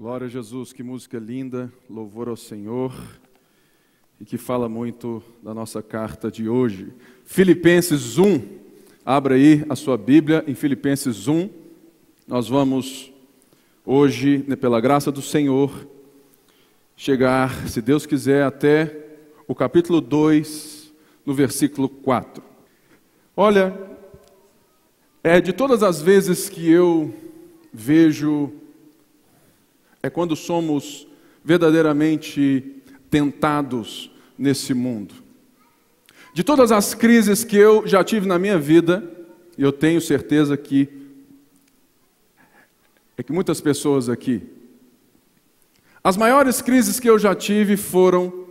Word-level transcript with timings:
Glória 0.00 0.28
a 0.28 0.30
Jesus, 0.30 0.72
que 0.72 0.80
música 0.80 1.18
linda, 1.18 1.72
louvor 1.90 2.28
ao 2.28 2.36
Senhor 2.36 2.94
e 4.20 4.24
que 4.24 4.38
fala 4.38 4.68
muito 4.68 5.20
da 5.42 5.52
nossa 5.52 5.82
carta 5.82 6.30
de 6.30 6.48
hoje. 6.48 6.92
Filipenses 7.24 8.16
1, 8.16 8.40
abra 9.04 9.34
aí 9.34 9.64
a 9.68 9.74
sua 9.74 9.98
Bíblia 9.98 10.44
em 10.46 10.54
Filipenses 10.54 11.26
1. 11.26 11.50
Nós 12.28 12.48
vamos 12.48 13.12
hoje, 13.84 14.44
né, 14.46 14.54
pela 14.54 14.80
graça 14.80 15.10
do 15.10 15.20
Senhor, 15.20 15.88
chegar, 16.94 17.66
se 17.66 17.82
Deus 17.82 18.06
quiser, 18.06 18.44
até 18.44 19.04
o 19.48 19.54
capítulo 19.54 20.00
2, 20.00 20.92
no 21.26 21.34
versículo 21.34 21.88
4. 21.88 22.40
Olha, 23.36 23.76
é 25.24 25.40
de 25.40 25.52
todas 25.52 25.82
as 25.82 26.00
vezes 26.00 26.48
que 26.48 26.70
eu 26.70 27.12
vejo 27.72 28.52
é 30.02 30.10
quando 30.10 30.36
somos 30.36 31.06
verdadeiramente 31.44 32.82
tentados 33.10 34.10
nesse 34.38 34.74
mundo. 34.74 35.14
De 36.32 36.44
todas 36.44 36.70
as 36.70 36.94
crises 36.94 37.42
que 37.42 37.56
eu 37.56 37.86
já 37.86 38.04
tive 38.04 38.26
na 38.26 38.38
minha 38.38 38.58
vida, 38.58 39.02
eu 39.56 39.72
tenho 39.72 40.00
certeza 40.00 40.56
que 40.56 40.88
é 43.16 43.22
que 43.22 43.32
muitas 43.32 43.60
pessoas 43.60 44.08
aqui, 44.08 44.42
as 46.04 46.16
maiores 46.16 46.62
crises 46.62 47.00
que 47.00 47.10
eu 47.10 47.18
já 47.18 47.34
tive 47.34 47.76
foram 47.76 48.46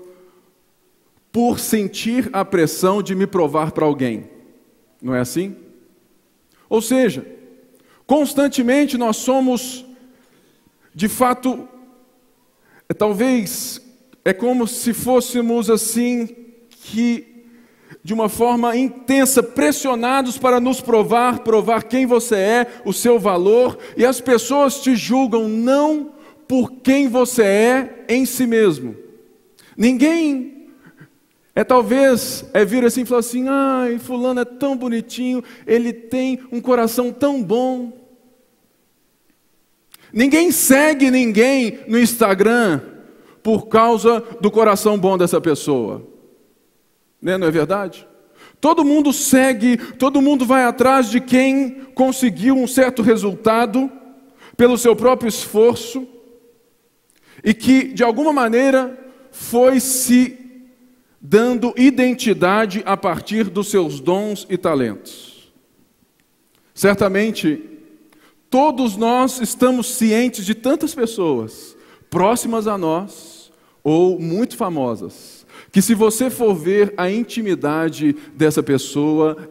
por 1.32 1.60
sentir 1.60 2.30
a 2.34 2.44
pressão 2.44 3.02
de 3.02 3.16
me 3.16 3.26
provar 3.26 3.72
para 3.72 3.86
alguém. 3.86 4.30
Não 5.02 5.16
é 5.16 5.22
assim? 5.22 5.56
Ou 6.68 6.82
seja, 6.82 7.26
constantemente 8.06 8.98
nós 8.98 9.18
somos 9.18 9.86
de 10.98 11.08
fato, 11.08 11.70
talvez 12.98 13.80
é 14.26 14.34
como 14.34 14.66
se 14.66 14.94
fôssemos 14.94 15.70
assim 15.70 16.28
que 16.72 17.46
de 18.04 18.16
uma 18.16 18.28
forma 18.28 18.76
intensa 18.76 19.44
pressionados 19.44 20.40
para 20.40 20.60
nos 20.60 20.82
provar, 20.82 21.42
provar 21.42 21.84
quem 21.84 22.08
você 22.08 22.36
é, 22.36 22.68
o 22.84 22.92
seu 22.92 23.20
valor, 23.20 23.78
e 23.96 24.04
as 24.04 24.20
pessoas 24.20 24.82
te 24.82 24.96
julgam 24.96 25.48
não 25.48 26.14
por 26.48 26.72
quem 26.82 27.08
você 27.08 27.44
é 27.44 28.06
em 28.10 28.26
si 28.26 28.48
mesmo. 28.48 28.96
Ninguém 29.78 30.68
é 31.54 31.64
talvez 31.64 32.44
é 32.56 32.66
vir 32.66 32.84
assim 32.84 33.02
e 33.02 33.06
falar 33.06 33.20
assim: 33.20 33.46
"Ai, 33.48 34.00
fulano 34.00 34.40
é 34.40 34.46
tão 34.46 34.76
bonitinho, 34.76 35.44
ele 35.68 35.94
tem 35.94 36.40
um 36.52 36.60
coração 36.60 37.14
tão 37.14 37.44
bom". 37.44 37.97
Ninguém 40.12 40.52
segue 40.52 41.12
ninguém 41.12 41.80
no 41.88 42.00
Instagram 42.00 42.82
por 43.44 43.68
causa 43.68 44.24
do 44.42 44.50
coração 44.50 44.98
bom 44.98 45.18
dessa 45.18 45.40
pessoa. 45.40 46.06
Né? 47.22 47.38
Não 47.38 47.48
é 47.48 47.52
verdade? 47.52 48.08
Todo 48.60 48.84
mundo 48.84 49.14
segue, 49.14 49.78
todo 49.78 50.22
mundo 50.22 50.46
vai 50.46 50.64
atrás 50.64 51.10
de 51.10 51.22
quem 51.22 51.86
conseguiu 51.94 52.56
um 52.56 52.68
certo 52.68 53.02
resultado 53.02 53.92
pelo 54.56 54.78
seu 54.78 54.96
próprio 54.96 55.30
esforço 55.30 56.08
e 57.44 57.54
que, 57.54 57.94
de 57.94 58.04
alguma 58.04 58.34
maneira, 58.34 58.98
foi 59.32 59.80
se 59.80 60.38
dando 61.22 61.74
identidade 61.78 62.82
a 62.86 62.98
partir 62.98 63.46
dos 63.46 63.70
seus 63.70 64.00
dons 64.00 64.48
e 64.50 64.58
talentos. 64.58 65.54
Certamente, 66.74 67.77
Todos 68.50 68.96
nós 68.96 69.42
estamos 69.42 69.96
cientes 69.96 70.46
de 70.46 70.56
tantas 70.56 70.96
pessoas 70.96 71.76
próximas 72.10 72.68
a 72.68 72.78
nós 72.78 73.52
ou 73.84 74.20
muito 74.20 74.56
famosas, 74.56 75.46
que 75.72 75.82
se 75.82 75.94
você 75.94 76.30
for 76.30 76.54
ver 76.54 76.94
a 76.98 77.10
intimidade 77.10 78.14
dessa 78.34 78.64
pessoa, 78.64 79.50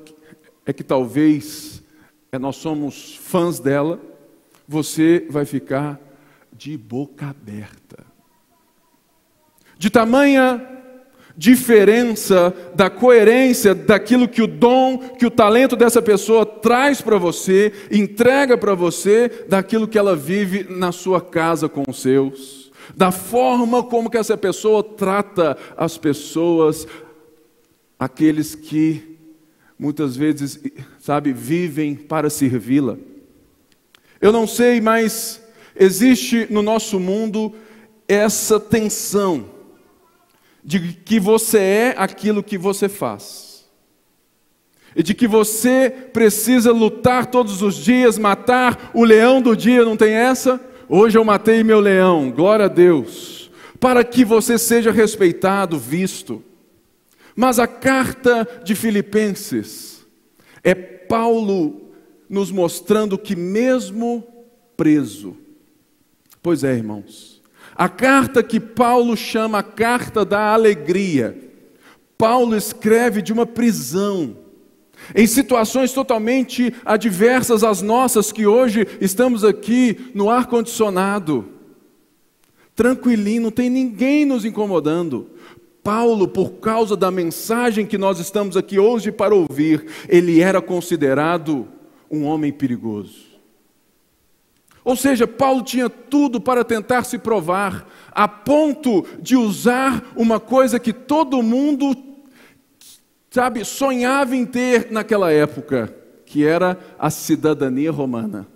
é 0.65 0.73
que 0.73 0.83
talvez 0.83 1.83
é, 2.33 2.39
nós 2.39 2.57
somos 2.57 3.17
fãs 3.17 3.61
dela, 3.61 4.01
você 4.67 5.27
vai 5.31 5.45
ficar 5.45 6.01
de 6.53 6.77
boca 6.77 7.29
aberta. 7.29 8.05
De 9.79 9.91
tamanha 9.91 10.76
diferença 11.37 12.55
da 12.75 12.89
coerência 12.89 13.75
daquilo 13.75 14.27
que 14.27 14.41
o 14.41 14.47
dom, 14.47 14.99
que 14.99 15.27
o 15.27 15.31
talento 15.31 15.77
dessa 15.77 16.01
pessoa 16.01 16.47
traz 16.47 17.03
para 17.03 17.19
você, 17.19 17.73
entrega 17.91 18.57
para 18.57 18.75
você, 18.75 19.45
daquilo 19.49 19.87
que 19.87 19.99
ela 19.99 20.17
vive 20.17 20.67
na 20.71 20.93
sua 20.93 21.21
casa 21.21 21.69
com 21.69 21.85
os 21.87 22.01
seus, 22.01 22.73
da 22.97 23.13
forma 23.13 23.83
como 23.83 24.09
que 24.09 24.17
essa 24.17 24.37
pessoa 24.37 24.83
trata 24.83 25.59
as 25.77 25.99
pessoas, 25.99 26.87
aqueles 27.99 28.55
que 28.55 29.19
muitas 29.79 30.17
vezes, 30.17 30.59
sabe, 30.99 31.33
vivem 31.33 31.95
para 31.95 32.31
servi-la. 32.31 32.97
Eu 34.23 34.33
não 34.33 34.47
sei, 34.47 34.81
mas 34.81 35.43
existe 35.79 36.47
no 36.49 36.63
nosso 36.63 36.99
mundo 36.99 37.53
essa 38.09 38.59
tensão 38.59 39.56
de 40.67 40.81
que 40.81 41.21
você 41.21 41.59
é 41.59 41.95
aquilo 41.97 42.43
que 42.43 42.59
você 42.59 42.89
faz. 42.89 43.65
E 44.97 45.03
de 45.03 45.15
que 45.15 45.29
você 45.29 45.89
precisa 46.13 46.73
lutar 46.73 47.27
todos 47.27 47.63
os 47.63 47.77
dias, 47.77 48.19
matar 48.19 48.91
o 48.93 49.05
leão 49.05 49.41
do 49.41 49.57
dia, 49.57 49.85
não 49.85 49.97
tem 49.97 50.13
essa? 50.13 50.61
Hoje 50.89 51.17
eu 51.17 51.25
matei 51.25 51.63
meu 51.63 51.79
leão, 51.79 52.33
glória 52.33 52.65
a 52.65 52.69
Deus, 52.69 53.49
para 53.79 54.03
que 54.03 54.25
você 54.25 54.59
seja 54.59 54.91
respeitado, 54.91 55.79
visto. 55.79 56.43
Mas 57.37 57.61
a 57.61 57.69
carta 57.69 58.49
de 58.65 58.75
Filipenses 58.75 60.05
é 60.65 60.75
Paulo 60.75 61.93
nos 62.29 62.51
mostrando 62.51 63.17
que, 63.17 63.37
mesmo 63.37 64.27
preso, 64.77 65.37
pois 66.43 66.65
é, 66.65 66.75
irmãos, 66.75 67.36
a 67.77 67.89
carta 67.89 68.43
que 68.43 68.59
Paulo 68.59 69.17
chama 69.17 69.59
a 69.59 69.63
carta 69.63 70.25
da 70.25 70.53
alegria. 70.53 71.37
Paulo 72.17 72.57
escreve 72.57 73.21
de 73.21 73.33
uma 73.33 73.45
prisão, 73.45 74.37
em 75.15 75.27
situações 75.27 75.93
totalmente 75.93 76.73
adversas 76.85 77.63
às 77.63 77.83
nossas, 77.83 78.33
que 78.33 78.47
hoje 78.47 78.87
estamos 79.01 79.45
aqui 79.45 80.11
no 80.15 80.31
ar-condicionado, 80.31 81.47
tranquilinho, 82.75 83.43
não 83.43 83.51
tem 83.51 83.69
ninguém 83.69 84.25
nos 84.25 84.45
incomodando. 84.45 85.31
Paulo, 85.83 86.27
por 86.27 86.55
causa 86.55 86.97
da 86.97 87.11
mensagem 87.11 87.87
que 87.87 87.99
nós 87.99 88.19
estamos 88.19 88.57
aqui 88.57 88.79
hoje 88.79 89.13
para 89.13 89.35
ouvir, 89.35 89.87
ele 90.09 90.41
era 90.41 90.61
considerado 90.61 91.69
um 92.11 92.25
homem 92.25 92.53
perigoso. 92.53 93.26
Ou 94.87 94.95
seja, 94.95 95.27
Paulo 95.27 95.65
tinha 95.65 95.91
tudo 95.91 96.41
para 96.41 96.65
tentar 96.65 97.03
se 97.03 97.19
provar, 97.19 97.89
a 98.13 98.29
ponto 98.29 99.05
de 99.21 99.35
usar 99.35 100.13
uma 100.15 100.39
coisa 100.39 100.79
que 100.79 100.93
todo 100.93 101.43
mundo, 101.43 101.93
sabe, 103.29 103.65
sonhava 103.65 104.37
em 104.37 104.47
ter 104.47 104.93
naquela 104.93 105.33
época, 105.33 105.93
que 106.25 106.47
era 106.47 106.79
a 107.01 107.11
cidadania 107.11 107.91
romana. 107.91 108.47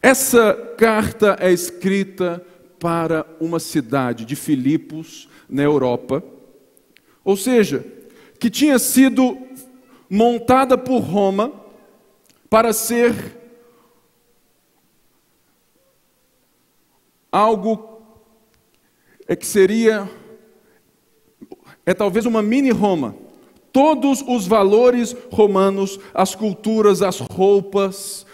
Essa 0.00 0.54
carta 0.78 1.36
é 1.40 1.50
escrita 1.50 2.46
para 2.78 3.26
uma 3.40 3.58
cidade 3.58 4.24
de 4.24 4.36
Filipos, 4.36 5.28
na 5.48 5.64
Europa, 5.64 6.22
ou 7.24 7.36
seja, 7.36 7.84
que 8.38 8.48
tinha 8.48 8.78
sido 8.78 9.36
montada 10.08 10.78
por 10.78 11.00
Roma 11.00 11.52
para 12.48 12.72
ser 12.72 13.41
algo 17.32 18.02
é 19.26 19.34
que 19.34 19.46
seria 19.46 20.08
é 21.84 21.92
talvez 21.92 22.26
uma 22.26 22.42
mini 22.42 22.70
Roma. 22.70 23.16
Todos 23.72 24.22
os 24.28 24.46
valores 24.46 25.16
romanos, 25.30 25.98
as 26.12 26.34
culturas, 26.34 27.00
as 27.00 27.18
roupas, 27.18 28.26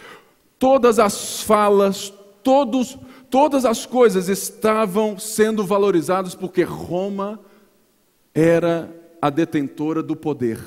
todas 0.58 0.98
as 0.98 1.42
falas, 1.42 2.12
todos, 2.42 2.98
todas 3.30 3.64
as 3.64 3.86
coisas 3.86 4.28
estavam 4.28 5.18
sendo 5.18 5.64
valorizadas 5.64 6.34
porque 6.34 6.62
Roma 6.62 7.40
era 8.34 8.94
a 9.22 9.30
detentora 9.30 10.02
do 10.02 10.16
poder. 10.16 10.58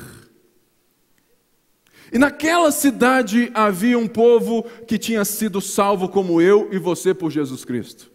E 2.14 2.18
naquela 2.18 2.72
cidade 2.72 3.52
havia 3.54 3.98
um 3.98 4.08
povo 4.08 4.64
que 4.86 4.98
tinha 4.98 5.24
sido 5.24 5.62
salvo 5.62 6.10
como 6.10 6.42
eu 6.42 6.70
e 6.72 6.78
você 6.78 7.14
por 7.14 7.32
Jesus 7.32 7.64
Cristo. 7.64 8.11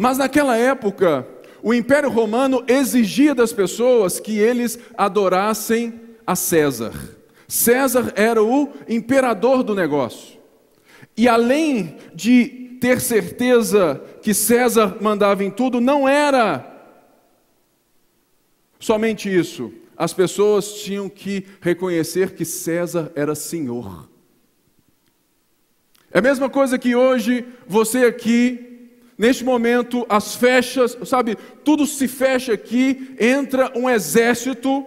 Mas 0.00 0.16
naquela 0.16 0.56
época, 0.56 1.26
o 1.60 1.74
Império 1.74 2.08
Romano 2.08 2.62
exigia 2.68 3.34
das 3.34 3.52
pessoas 3.52 4.20
que 4.20 4.38
eles 4.38 4.78
adorassem 4.96 6.00
a 6.24 6.36
César. 6.36 6.92
César 7.48 8.12
era 8.14 8.40
o 8.40 8.72
imperador 8.88 9.64
do 9.64 9.74
negócio. 9.74 10.38
E 11.16 11.26
além 11.26 11.96
de 12.14 12.78
ter 12.80 13.00
certeza 13.00 14.00
que 14.22 14.32
César 14.32 14.98
mandava 15.00 15.42
em 15.42 15.50
tudo, 15.50 15.80
não 15.80 16.08
era 16.08 16.64
somente 18.78 19.28
isso. 19.28 19.72
As 19.96 20.12
pessoas 20.12 20.74
tinham 20.74 21.08
que 21.08 21.44
reconhecer 21.60 22.36
que 22.36 22.44
César 22.44 23.10
era 23.16 23.34
senhor. 23.34 24.08
É 26.12 26.20
a 26.20 26.22
mesma 26.22 26.48
coisa 26.48 26.78
que 26.78 26.94
hoje 26.94 27.44
você 27.66 28.04
aqui, 28.04 28.67
neste 29.18 29.44
momento, 29.44 30.06
as 30.08 30.36
fechas, 30.36 30.96
sabe, 31.04 31.36
tudo 31.64 31.84
se 31.84 32.06
fecha 32.06 32.52
aqui, 32.52 33.16
entra 33.18 33.76
um 33.76 33.90
exército 33.90 34.86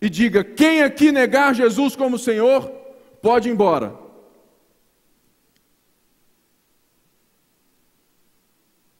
e 0.00 0.10
diga: 0.10 0.44
quem 0.44 0.82
aqui 0.82 1.10
negar 1.10 1.54
Jesus 1.54 1.96
como 1.96 2.18
Senhor, 2.18 2.70
pode 3.22 3.48
ir 3.48 3.52
embora. 3.52 3.98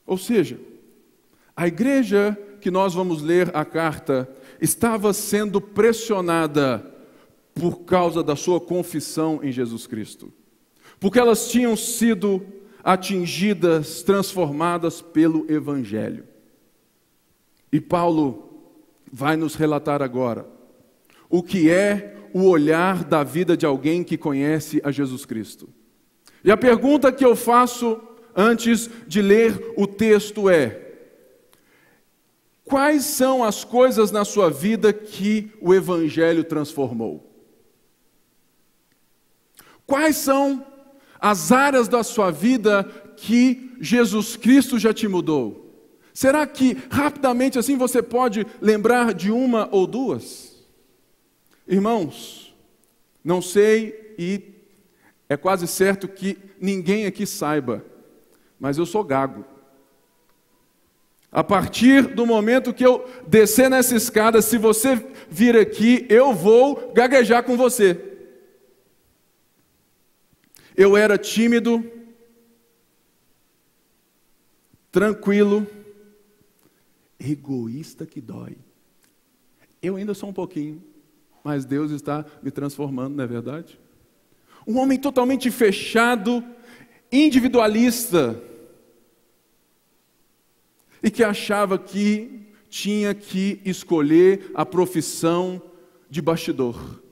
Ou 0.05 0.17
seja, 0.17 0.59
a 1.55 1.67
igreja 1.67 2.37
que 2.59 2.71
nós 2.71 2.93
vamos 2.93 3.21
ler 3.21 3.55
a 3.55 3.63
carta 3.63 4.29
estava 4.59 5.13
sendo 5.13 5.61
pressionada 5.61 6.91
por 7.53 7.81
causa 7.81 8.23
da 8.23 8.35
sua 8.35 8.59
confissão 8.59 9.39
em 9.43 9.51
Jesus 9.51 9.85
Cristo. 9.85 10.33
Porque 10.99 11.19
elas 11.19 11.49
tinham 11.49 11.75
sido 11.75 12.45
atingidas, 12.83 14.03
transformadas 14.03 15.01
pelo 15.01 15.49
Evangelho. 15.49 16.27
E 17.71 17.79
Paulo 17.79 18.73
vai 19.11 19.37
nos 19.37 19.55
relatar 19.55 20.01
agora 20.01 20.45
o 21.29 21.41
que 21.41 21.69
é 21.69 22.17
o 22.33 22.43
olhar 22.47 23.03
da 23.03 23.23
vida 23.23 23.55
de 23.55 23.65
alguém 23.65 24.03
que 24.03 24.17
conhece 24.17 24.81
a 24.83 24.91
Jesus 24.91 25.25
Cristo. 25.25 25.69
E 26.43 26.51
a 26.51 26.57
pergunta 26.57 27.11
que 27.11 27.23
eu 27.23 27.35
faço 27.35 27.99
antes 28.35 28.89
de 29.07 29.21
ler 29.21 29.73
o 29.77 29.87
texto 29.87 30.49
é: 30.49 30.93
Quais 32.65 33.05
são 33.05 33.43
as 33.43 33.63
coisas 33.63 34.11
na 34.11 34.25
sua 34.25 34.49
vida 34.49 34.91
que 34.91 35.51
o 35.61 35.73
Evangelho 35.73 36.43
transformou? 36.43 37.29
Quais 39.85 40.17
são 40.17 40.65
as 41.23 41.53
áreas 41.53 41.87
da 41.87 42.03
sua 42.03 42.31
vida 42.31 42.83
que 43.15 43.77
Jesus 43.79 44.35
Cristo 44.35 44.77
já 44.77 44.93
te 44.93 45.07
mudou? 45.07 45.73
Será 46.13 46.45
que 46.45 46.77
rapidamente 46.91 47.57
assim 47.57 47.77
você 47.77 48.03
pode 48.03 48.45
lembrar 48.59 49.13
de 49.13 49.31
uma 49.31 49.69
ou 49.71 49.87
duas? 49.87 50.61
Irmãos, 51.65 52.53
não 53.23 53.41
sei 53.41 54.13
e 54.19 54.41
é 55.29 55.37
quase 55.37 55.65
certo 55.65 56.09
que 56.09 56.37
ninguém 56.59 57.05
aqui 57.05 57.25
saiba, 57.25 57.85
mas 58.59 58.77
eu 58.77 58.85
sou 58.85 59.01
gago. 59.01 59.45
A 61.31 61.41
partir 61.41 62.05
do 62.13 62.25
momento 62.25 62.73
que 62.73 62.85
eu 62.85 63.09
descer 63.25 63.69
nessa 63.69 63.95
escada, 63.95 64.41
se 64.41 64.57
você 64.57 65.01
vir 65.29 65.55
aqui, 65.55 66.05
eu 66.09 66.33
vou 66.33 66.91
gaguejar 66.93 67.43
com 67.43 67.55
você. 67.55 68.12
Eu 70.75 70.97
era 70.97 71.17
tímido, 71.17 71.83
tranquilo, 74.91 75.67
egoísta 77.19 78.05
que 78.05 78.19
dói. 78.19 78.57
Eu 79.81 79.95
ainda 79.95 80.13
sou 80.13 80.29
um 80.29 80.33
pouquinho, 80.33 80.83
mas 81.43 81.65
Deus 81.65 81.91
está 81.91 82.25
me 82.41 82.49
transformando, 82.49 83.15
não 83.15 83.23
é 83.23 83.27
verdade? 83.27 83.79
Um 84.65 84.77
homem 84.79 84.97
totalmente 84.97 85.51
fechado, 85.51 86.43
individualista 87.11 88.41
e 91.03 91.11
que 91.11 91.23
achava 91.23 91.77
que 91.77 92.47
tinha 92.69 93.13
que 93.13 93.61
escolher 93.65 94.49
a 94.55 94.65
profissão 94.65 95.61
de 96.09 96.21
bastidor. 96.21 97.03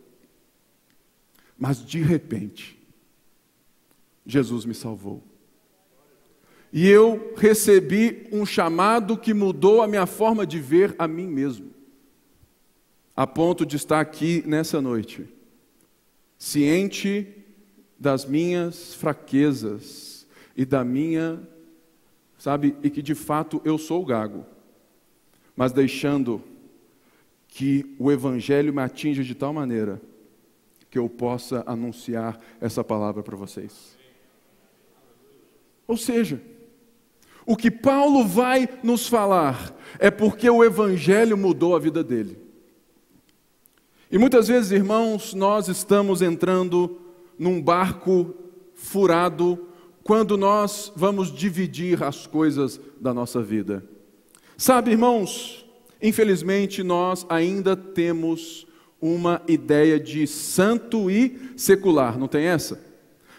Mas 1.58 1.86
de 1.86 2.02
repente, 2.02 2.81
Jesus 4.26 4.66
me 4.66 4.74
salvou. 4.74 5.24
E 6.74 6.88
eu 6.88 7.34
recebi 7.36 8.28
um 8.32 8.46
chamado 8.46 9.18
que 9.18 9.34
mudou 9.34 9.82
a 9.82 9.88
minha 9.88 10.06
forma 10.06 10.46
de 10.46 10.60
ver 10.60 10.96
a 10.98 11.08
mim 11.08 11.28
mesmo, 11.28 11.72
a 13.16 13.28
ponto 13.28 13.66
de 13.66 13.76
estar 13.76 14.00
aqui 14.00 14.44
nessa 14.46 14.82
noite, 14.82 15.28
ciente 16.38 17.28
das 18.00 18.26
minhas 18.26 18.94
fraquezas 18.94 20.26
e 20.56 20.66
da 20.66 20.84
minha 20.84 21.46
sabe? 22.42 22.76
E 22.82 22.90
que 22.90 23.04
de 23.04 23.14
fato 23.14 23.62
eu 23.64 23.78
sou 23.78 24.02
o 24.02 24.06
gago, 24.06 24.44
mas 25.56 25.72
deixando 25.72 26.42
que 27.48 27.96
o 28.00 28.12
Evangelho 28.12 28.74
me 28.74 28.82
atinja 28.82 29.24
de 29.24 29.36
tal 29.36 29.54
maneira 29.54 30.02
que 30.90 30.98
eu 30.98 31.08
possa 31.08 31.64
anunciar 31.68 32.40
essa 32.60 32.84
palavra 32.84 33.22
para 33.22 33.38
vocês. 33.38 33.96
Ou 35.88 35.98
seja, 35.98 36.42
o 37.46 37.56
que 37.56 37.72
Paulo 37.72 38.26
vai 38.26 38.70
nos 38.84 39.08
falar 39.08 39.76
é 40.00 40.12
porque 40.12 40.50
o 40.50 40.64
Evangelho 40.64 41.38
mudou 41.38 41.76
a 41.76 41.80
vida 41.80 42.04
dele. 42.04 42.38
E 44.12 44.18
muitas 44.18 44.48
vezes, 44.48 44.72
irmãos, 44.72 45.34
nós 45.34 45.68
estamos 45.68 46.22
entrando 46.22 47.00
num 47.40 47.62
barco 47.62 48.36
furado 48.74 49.68
quando 50.04 50.38
nós 50.38 50.92
vamos 50.96 51.32
dividir 51.34 52.04
as 52.04 52.28
coisas 52.28 52.80
da 53.00 53.14
nossa 53.14 53.42
vida. 53.42 53.84
Sabe, 54.58 54.92
irmãos, 54.92 55.66
infelizmente 56.02 56.84
nós 56.84 57.26
ainda 57.30 57.76
temos 57.76 58.68
uma 59.00 59.42
ideia 59.48 60.00
de 60.00 60.28
santo 60.28 61.10
e 61.10 61.54
secular, 61.56 62.20
não 62.20 62.28
tem 62.28 62.46
essa? 62.46 62.91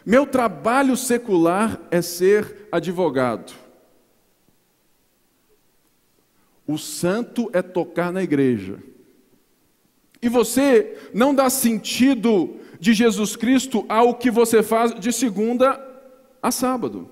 Meu 0.05 0.27
trabalho 0.27 0.97
secular 0.97 1.81
é 1.91 2.03
ser 2.03 2.69
advogado. 2.71 3.53
O 6.67 6.79
santo 6.79 7.51
é 7.53 7.63
tocar 7.63 8.13
na 8.13 8.23
igreja. 8.23 8.79
E 10.21 10.29
você 10.29 10.97
não 11.13 11.35
dá 11.35 11.51
sentido 11.51 12.57
de 12.79 12.95
Jesus 12.95 13.37
Cristo 13.37 13.85
ao 13.89 14.15
que 14.15 14.31
você 14.31 14.63
faz 14.63 14.95
de 14.95 15.13
segunda 15.13 15.81
a 16.43 16.51
sábado. 16.51 17.11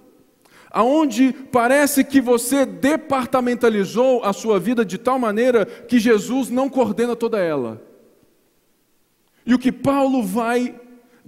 Aonde 0.70 1.32
parece 1.32 2.04
que 2.04 2.20
você 2.20 2.64
departamentalizou 2.64 4.24
a 4.24 4.32
sua 4.32 4.60
vida 4.60 4.84
de 4.84 4.98
tal 4.98 5.18
maneira 5.18 5.66
que 5.66 5.98
Jesus 5.98 6.48
não 6.48 6.68
coordena 6.68 7.16
toda 7.16 7.40
ela. 7.40 7.82
E 9.44 9.52
o 9.52 9.58
que 9.58 9.72
Paulo 9.72 10.22
vai 10.22 10.78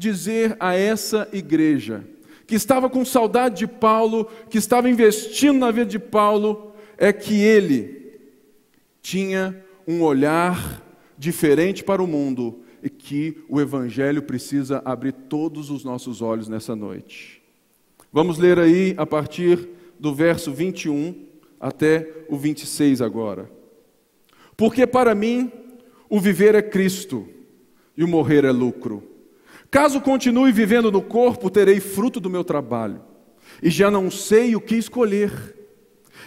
dizer 0.02 0.56
a 0.58 0.74
essa 0.74 1.28
igreja, 1.32 2.04
que 2.46 2.56
estava 2.56 2.90
com 2.90 3.04
saudade 3.04 3.60
de 3.60 3.66
Paulo, 3.68 4.28
que 4.50 4.58
estava 4.58 4.90
investindo 4.90 5.60
na 5.60 5.70
vida 5.70 5.86
de 5.86 5.98
Paulo, 5.98 6.74
é 6.98 7.12
que 7.12 7.40
ele 7.40 8.18
tinha 9.00 9.64
um 9.86 10.02
olhar 10.02 10.82
diferente 11.16 11.84
para 11.84 12.02
o 12.02 12.06
mundo 12.06 12.60
e 12.82 12.90
que 12.90 13.38
o 13.48 13.60
Evangelho 13.60 14.22
precisa 14.22 14.82
abrir 14.84 15.12
todos 15.12 15.70
os 15.70 15.84
nossos 15.84 16.20
olhos 16.20 16.48
nessa 16.48 16.74
noite. 16.74 17.40
Vamos 18.12 18.38
ler 18.38 18.58
aí 18.58 18.94
a 18.96 19.06
partir 19.06 19.68
do 19.98 20.12
verso 20.12 20.52
21 20.52 21.14
até 21.60 22.24
o 22.28 22.36
26 22.36 23.00
agora. 23.00 23.48
Porque 24.56 24.84
para 24.84 25.14
mim 25.14 25.50
o 26.10 26.20
viver 26.20 26.56
é 26.56 26.62
Cristo 26.62 27.26
e 27.96 28.02
o 28.02 28.08
morrer 28.08 28.44
é 28.44 28.50
lucro. 28.50 29.11
Caso 29.72 30.02
continue 30.02 30.52
vivendo 30.52 30.92
no 30.92 31.00
corpo, 31.00 31.48
terei 31.48 31.80
fruto 31.80 32.20
do 32.20 32.28
meu 32.28 32.44
trabalho, 32.44 33.00
e 33.62 33.70
já 33.70 33.90
não 33.90 34.10
sei 34.10 34.54
o 34.54 34.60
que 34.60 34.76
escolher. 34.76 35.32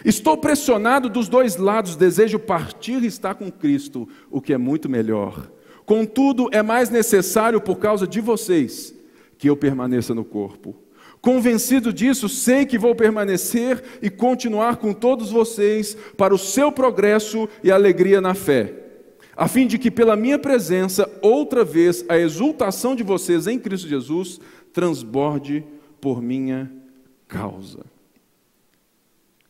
Estou 0.04 0.36
pressionado 0.36 1.08
dos 1.08 1.28
dois 1.28 1.56
lados, 1.56 1.94
desejo 1.94 2.40
partir 2.40 3.04
e 3.04 3.06
estar 3.06 3.36
com 3.36 3.48
Cristo, 3.48 4.08
o 4.32 4.40
que 4.40 4.52
é 4.52 4.58
muito 4.58 4.88
melhor. 4.88 5.48
Contudo, 5.84 6.48
é 6.50 6.60
mais 6.60 6.90
necessário 6.90 7.60
por 7.60 7.76
causa 7.76 8.04
de 8.04 8.20
vocês 8.20 8.92
que 9.38 9.48
eu 9.48 9.56
permaneça 9.56 10.12
no 10.12 10.24
corpo. 10.24 10.74
Convencido 11.20 11.92
disso, 11.92 12.28
sei 12.28 12.66
que 12.66 12.76
vou 12.76 12.96
permanecer 12.96 13.80
e 14.02 14.10
continuar 14.10 14.78
com 14.78 14.92
todos 14.92 15.30
vocês 15.30 15.96
para 16.16 16.34
o 16.34 16.38
seu 16.38 16.72
progresso 16.72 17.48
e 17.62 17.70
alegria 17.70 18.20
na 18.20 18.34
fé, 18.34 18.85
a 19.36 19.46
fim 19.46 19.66
de 19.66 19.78
que, 19.78 19.90
pela 19.90 20.16
minha 20.16 20.38
presença, 20.38 21.08
outra 21.20 21.62
vez 21.62 22.04
a 22.08 22.16
exultação 22.16 22.96
de 22.96 23.02
vocês 23.02 23.46
em 23.46 23.58
Cristo 23.58 23.86
Jesus 23.86 24.40
transborde 24.72 25.62
por 26.00 26.22
minha 26.22 26.72
causa. 27.28 27.84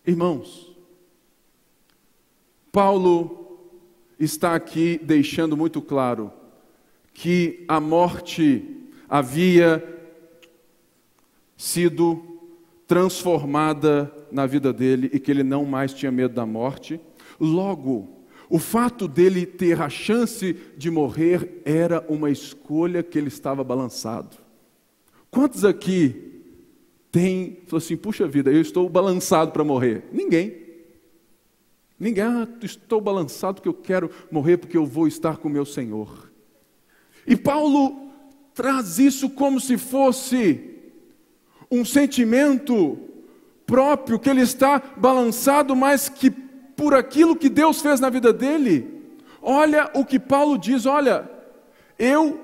Irmãos, 0.05 0.77
Paulo 2.73 3.59
está 4.19 4.55
aqui 4.55 5.01
deixando 5.03 5.57
muito 5.57 5.81
claro 5.81 6.33
que 7.15 7.65
a 7.69 7.81
morte 7.81 8.65
havia 9.09 9.83
sido 11.57 12.41
transformada 12.87 14.13
na 14.31 14.47
vida 14.47 14.73
dele 14.73 15.11
e 15.13 15.19
que 15.19 15.31
ele 15.31 15.43
não 15.43 15.65
mais 15.65 15.95
tinha 15.95 16.13
medo 16.13 16.35
da 16.35 16.45
morte. 16.45 17.01
Logo, 17.41 18.16
o 18.49 18.59
fato 18.59 19.09
dele 19.09 19.45
ter 19.45 19.81
a 19.81 19.89
chance 19.89 20.57
de 20.77 20.91
morrer 20.91 21.63
era 21.65 22.05
uma 22.09 22.31
escolha 22.31 23.03
que 23.03 23.19
ele 23.19 23.29
estava 23.29 23.65
balançado. 23.65 24.37
Quantos 25.31 25.65
aqui 25.65 26.43
tem, 27.11 27.59
falou 27.67 27.79
assim, 27.79 27.97
puxa 27.97 28.27
vida, 28.27 28.51
eu 28.51 28.61
estou 28.61 28.89
balançado 28.89 29.51
para 29.51 29.65
morrer? 29.65 30.05
Ninguém. 30.13 30.65
Ninguém, 31.99 32.25
ah, 32.25 32.49
estou 32.63 33.01
balançado 33.01 33.57
porque 33.57 33.69
eu 33.69 33.75
quero 33.75 34.11
morrer 34.31 34.59
porque 34.59 34.77
eu 34.77 34.87
vou 34.87 35.09
estar 35.09 35.39
com 35.39 35.49
o 35.49 35.51
meu 35.51 35.65
Senhor. 35.65 36.31
E 37.27 37.35
Paulo 37.35 38.11
traz 38.55 38.99
isso 38.99 39.31
como 39.31 39.61
se 39.61 39.77
fosse 39.77 40.77
um 41.71 41.85
sentimento 41.85 42.99
próprio, 43.67 44.19
que 44.19 44.31
ele 44.31 44.43
está 44.43 44.81
balançado, 44.97 45.75
mas 45.75 46.09
que 46.09 46.31
por 46.77 46.95
aquilo 46.95 47.35
que 47.35 47.49
Deus 47.49 47.81
fez 47.81 47.99
na 47.99 48.11
vida 48.11 48.33
dele. 48.33 48.97
Olha 49.41 49.91
o 49.95 50.05
que 50.05 50.19
Paulo 50.19 50.59
diz: 50.59 50.87
olha, 50.87 51.29
eu 51.99 52.41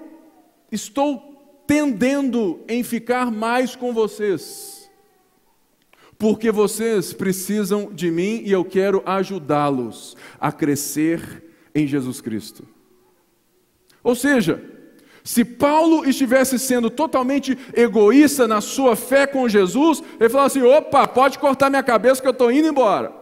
estou 0.71 1.63
tendendo 1.67 2.61
em 2.69 2.83
ficar 2.83 3.31
mais 3.31 3.77
com 3.77 3.93
vocês, 3.93 4.91
porque 6.19 6.51
vocês 6.51 7.13
precisam 7.13 7.93
de 7.93 8.11
mim 8.11 8.43
e 8.45 8.51
eu 8.51 8.65
quero 8.65 9.03
ajudá-los 9.05 10.17
a 10.41 10.51
crescer 10.51 11.45
em 11.75 11.87
Jesus 11.87 12.21
Cristo. 12.21 12.67
Ou 14.03 14.15
seja, 14.15 14.63
se 15.25 15.45
Paulo 15.45 16.05
estivesse 16.05 16.59
sendo 16.59 16.91
totalmente 16.91 17.57
egoísta 17.75 18.49
na 18.49 18.61
sua 18.61 18.97
fé 18.97 19.27
com 19.27 19.49
Jesus, 19.49 20.03
ele 20.19 20.29
falava 20.29 20.47
assim: 20.47 20.63
opa, 20.63 21.07
pode 21.07 21.39
cortar 21.39 21.71
minha 21.71 21.83
cabeça 21.83 22.21
que 22.21 22.27
eu 22.27 22.33
estou 22.33 22.51
indo 22.51 22.69
embora. 22.69 23.22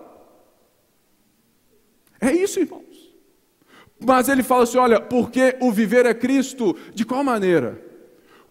É 2.20 2.32
isso, 2.32 2.60
irmãos. 2.60 3.14
Mas 3.98 4.28
ele 4.28 4.42
fala 4.42 4.64
assim: 4.64 4.78
olha, 4.78 5.00
porque 5.00 5.56
o 5.60 5.70
viver 5.70 6.06
é 6.06 6.14
Cristo, 6.14 6.76
de 6.94 7.04
qual 7.04 7.22
maneira? 7.22 7.80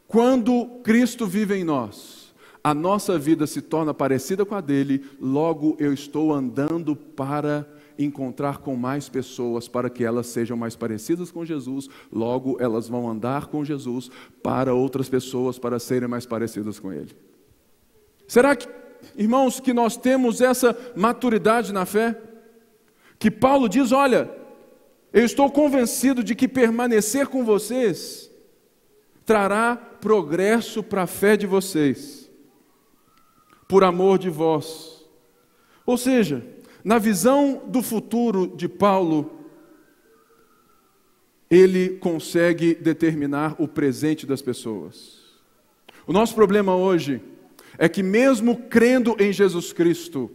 Quando 0.07 0.65
Cristo 0.83 1.27
vive 1.27 1.55
em 1.55 1.63
nós, 1.63 2.33
a 2.63 2.73
nossa 2.73 3.17
vida 3.17 3.45
se 3.45 3.61
torna 3.61 3.93
parecida 3.93 4.45
com 4.45 4.55
a 4.55 4.61
dele, 4.61 5.05
logo 5.19 5.75
eu 5.79 5.93
estou 5.93 6.33
andando 6.33 6.95
para 6.95 7.67
encontrar 7.97 8.59
com 8.59 8.75
mais 8.75 9.09
pessoas 9.09 9.67
para 9.67 9.89
que 9.89 10.03
elas 10.03 10.27
sejam 10.27 10.55
mais 10.55 10.75
parecidas 10.75 11.31
com 11.31 11.45
Jesus, 11.45 11.89
logo 12.11 12.57
elas 12.59 12.87
vão 12.87 13.09
andar 13.09 13.47
com 13.47 13.63
Jesus 13.63 14.09
para 14.41 14.73
outras 14.73 15.09
pessoas 15.09 15.59
para 15.59 15.79
serem 15.79 16.07
mais 16.07 16.25
parecidas 16.25 16.79
com 16.79 16.93
Ele. 16.93 17.15
Será 18.27 18.55
que, 18.55 18.67
irmãos, 19.17 19.59
que 19.59 19.73
nós 19.73 19.97
temos 19.97 20.39
essa 20.39 20.77
maturidade 20.95 21.73
na 21.73 21.85
fé? 21.85 22.28
Que 23.19 23.29
Paulo 23.29 23.67
diz: 23.67 23.91
Olha, 23.91 24.31
eu 25.11 25.25
estou 25.25 25.51
convencido 25.51 26.23
de 26.23 26.33
que 26.33 26.47
permanecer 26.47 27.27
com 27.27 27.43
vocês 27.43 28.31
trará 29.25 29.75
progresso 29.75 30.81
para 30.81 31.03
a 31.03 31.07
fé 31.07 31.37
de 31.37 31.45
vocês, 31.45 32.31
por 33.67 33.83
amor 33.83 34.17
de 34.17 34.29
vós. 34.29 35.05
Ou 35.85 35.97
seja, 35.97 36.43
na 36.83 36.97
visão 36.97 37.63
do 37.67 37.83
futuro 37.83 38.47
de 38.55 38.67
Paulo, 38.67 39.31
ele 41.49 41.97
consegue 41.97 42.73
determinar 42.75 43.55
o 43.59 43.67
presente 43.67 44.25
das 44.25 44.41
pessoas. 44.41 45.19
O 46.07 46.13
nosso 46.13 46.33
problema 46.33 46.75
hoje 46.75 47.21
é 47.77 47.89
que, 47.89 48.01
mesmo 48.01 48.55
crendo 48.69 49.15
em 49.19 49.33
Jesus 49.33 49.73
Cristo, 49.73 50.31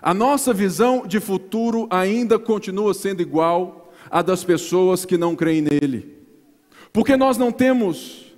a 0.00 0.14
nossa 0.14 0.52
visão 0.52 1.06
de 1.06 1.20
futuro 1.20 1.86
ainda 1.90 2.38
continua 2.38 2.94
sendo 2.94 3.20
igual 3.20 3.92
à 4.10 4.22
das 4.22 4.44
pessoas 4.44 5.04
que 5.04 5.18
não 5.18 5.34
creem 5.34 5.62
nele. 5.62 6.16
Porque 6.92 7.16
nós 7.16 7.36
não 7.36 7.52
temos 7.52 8.28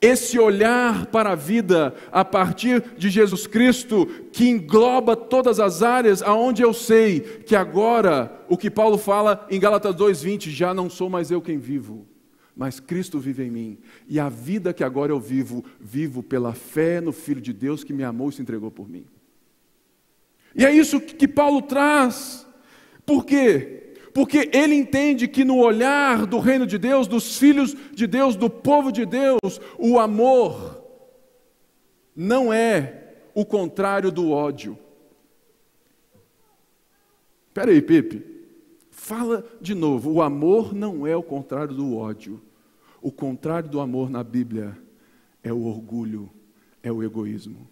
esse 0.00 0.38
olhar 0.38 1.06
para 1.06 1.32
a 1.32 1.34
vida 1.34 1.94
a 2.10 2.24
partir 2.24 2.82
de 2.96 3.10
Jesus 3.10 3.46
Cristo, 3.46 4.06
que 4.32 4.48
engloba 4.48 5.14
todas 5.14 5.60
as 5.60 5.82
áreas, 5.82 6.22
aonde 6.22 6.62
eu 6.62 6.72
sei 6.72 7.20
que 7.20 7.54
agora, 7.54 8.42
o 8.48 8.56
que 8.56 8.70
Paulo 8.70 8.96
fala 8.96 9.46
em 9.50 9.60
Gálatas 9.60 9.94
2:20, 9.94 10.50
já 10.50 10.72
não 10.72 10.88
sou 10.88 11.10
mais 11.10 11.30
eu 11.30 11.42
quem 11.42 11.58
vivo, 11.58 12.06
mas 12.56 12.80
Cristo 12.80 13.18
vive 13.18 13.44
em 13.44 13.50
mim. 13.50 13.78
E 14.08 14.18
a 14.18 14.30
vida 14.30 14.72
que 14.72 14.82
agora 14.82 15.12
eu 15.12 15.20
vivo, 15.20 15.62
vivo 15.78 16.22
pela 16.22 16.54
fé 16.54 17.00
no 17.00 17.12
Filho 17.12 17.40
de 17.40 17.52
Deus 17.52 17.84
que 17.84 17.92
me 17.92 18.02
amou 18.02 18.30
e 18.30 18.32
se 18.32 18.40
entregou 18.40 18.70
por 18.70 18.88
mim. 18.88 19.04
E 20.54 20.64
é 20.64 20.72
isso 20.72 21.00
que 21.00 21.28
Paulo 21.28 21.62
traz. 21.62 22.46
Por 23.06 23.24
quê? 23.24 23.94
Porque 24.12 24.50
ele 24.52 24.74
entende 24.74 25.28
que 25.28 25.44
no 25.44 25.58
olhar 25.58 26.26
do 26.26 26.38
reino 26.38 26.66
de 26.66 26.78
Deus, 26.78 27.06
dos 27.06 27.38
filhos 27.38 27.76
de 27.92 28.06
Deus, 28.06 28.34
do 28.34 28.50
povo 28.50 28.90
de 28.90 29.06
Deus, 29.06 29.60
o 29.78 29.98
amor 29.98 30.84
não 32.14 32.52
é 32.52 33.14
o 33.34 33.44
contrário 33.44 34.10
do 34.10 34.30
ódio. 34.30 34.78
Espera 37.48 37.70
aí, 37.70 37.80
Pepe. 37.80 38.24
Fala 38.90 39.44
de 39.60 39.74
novo. 39.74 40.10
O 40.10 40.22
amor 40.22 40.74
não 40.74 41.06
é 41.06 41.16
o 41.16 41.22
contrário 41.22 41.74
do 41.74 41.96
ódio. 41.96 42.40
O 43.00 43.10
contrário 43.10 43.68
do 43.68 43.80
amor 43.80 44.10
na 44.10 44.22
Bíblia 44.22 44.76
é 45.42 45.52
o 45.52 45.64
orgulho, 45.64 46.30
é 46.82 46.92
o 46.92 47.02
egoísmo. 47.02 47.68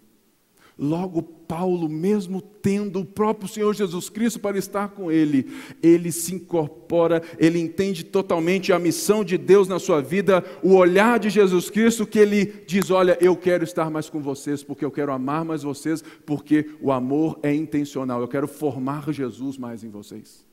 Logo, 0.77 1.38
Paulo, 1.49 1.89
mesmo 1.89 2.41
tendo 2.41 2.99
o 2.99 3.05
próprio 3.05 3.49
Senhor 3.49 3.73
Jesus 3.73 4.07
Cristo 4.07 4.39
para 4.39 4.55
estar 4.59 4.89
com 4.89 5.11
ele, 5.11 5.51
ele 5.81 6.11
se 6.11 6.35
incorpora, 6.35 7.23
ele 7.39 7.57
entende 7.57 8.03
totalmente 8.03 8.71
a 8.71 8.77
missão 8.77 9.23
de 9.23 9.35
Deus 9.35 9.67
na 9.67 9.79
sua 9.79 9.99
vida, 9.99 10.45
o 10.61 10.75
olhar 10.75 11.17
de 11.17 11.27
Jesus 11.27 11.67
Cristo, 11.67 12.05
que 12.05 12.19
ele 12.19 12.63
diz: 12.67 12.91
Olha, 12.91 13.17
eu 13.19 13.35
quero 13.35 13.63
estar 13.63 13.89
mais 13.89 14.11
com 14.11 14.21
vocês, 14.21 14.63
porque 14.63 14.85
eu 14.85 14.91
quero 14.91 15.11
amar 15.11 15.43
mais 15.43 15.63
vocês, 15.63 16.03
porque 16.23 16.69
o 16.79 16.91
amor 16.91 17.39
é 17.41 17.51
intencional, 17.51 18.21
eu 18.21 18.27
quero 18.27 18.47
formar 18.47 19.11
Jesus 19.11 19.57
mais 19.57 19.83
em 19.83 19.89
vocês. 19.89 20.45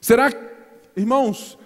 Será, 0.00 0.32
irmãos, 0.96 1.58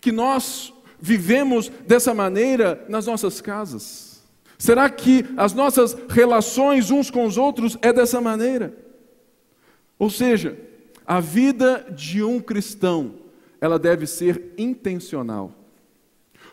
que 0.00 0.10
nós 0.10 0.72
vivemos 0.98 1.68
dessa 1.86 2.14
maneira 2.14 2.86
nas 2.88 3.04
nossas 3.04 3.42
casas? 3.42 4.17
Será 4.58 4.90
que 4.90 5.24
as 5.36 5.54
nossas 5.54 5.96
relações 6.08 6.90
uns 6.90 7.10
com 7.10 7.24
os 7.24 7.38
outros 7.38 7.78
é 7.80 7.92
dessa 7.92 8.20
maneira? 8.20 8.76
Ou 9.96 10.10
seja, 10.10 10.58
a 11.06 11.20
vida 11.20 11.86
de 11.90 12.24
um 12.24 12.40
cristão, 12.40 13.14
ela 13.60 13.78
deve 13.78 14.04
ser 14.04 14.52
intencional. 14.58 15.52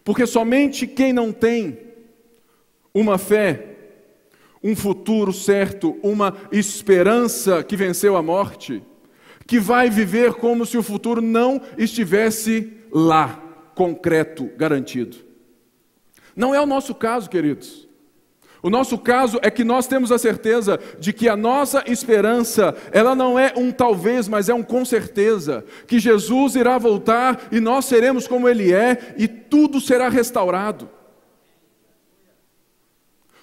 Porque 0.03 0.27
somente 0.27 0.85
quem 0.85 1.11
não 1.11 1.33
tem 1.33 1.79
uma 2.93 3.17
fé, 3.17 3.75
um 4.63 4.75
futuro 4.75 5.33
certo, 5.33 5.97
uma 6.03 6.37
esperança 6.51 7.63
que 7.63 7.75
venceu 7.75 8.15
a 8.15 8.21
morte, 8.21 8.83
que 9.47 9.59
vai 9.59 9.89
viver 9.89 10.35
como 10.35 10.65
se 10.65 10.77
o 10.77 10.83
futuro 10.83 11.21
não 11.21 11.59
estivesse 11.77 12.71
lá, 12.91 13.41
concreto, 13.75 14.49
garantido. 14.55 15.17
Não 16.35 16.53
é 16.53 16.61
o 16.61 16.65
nosso 16.65 16.93
caso, 16.93 17.29
queridos. 17.29 17.84
O 18.65 18.69
nosso 18.71 18.97
caso 18.97 19.37
é 19.43 19.51
que 19.51 19.63
nós 19.63 19.85
temos 19.85 20.11
a 20.11 20.17
certeza 20.17 20.79
de 20.99 21.13
que 21.13 21.29
a 21.29 21.35
nossa 21.35 21.83
esperança, 21.85 22.75
ela 22.91 23.13
não 23.13 23.37
é 23.37 23.53
um 23.55 23.71
talvez, 23.71 24.27
mas 24.27 24.49
é 24.49 24.55
um 24.55 24.63
com 24.63 24.83
certeza, 24.83 25.63
que 25.85 25.99
Jesus 25.99 26.55
irá 26.55 26.79
voltar 26.79 27.47
e 27.51 27.59
nós 27.59 27.85
seremos 27.85 28.27
como 28.27 28.49
ele 28.49 28.73
é 28.73 29.13
e 29.19 29.27
tudo 29.27 29.79
será 29.79 30.09
restaurado. 30.09 30.89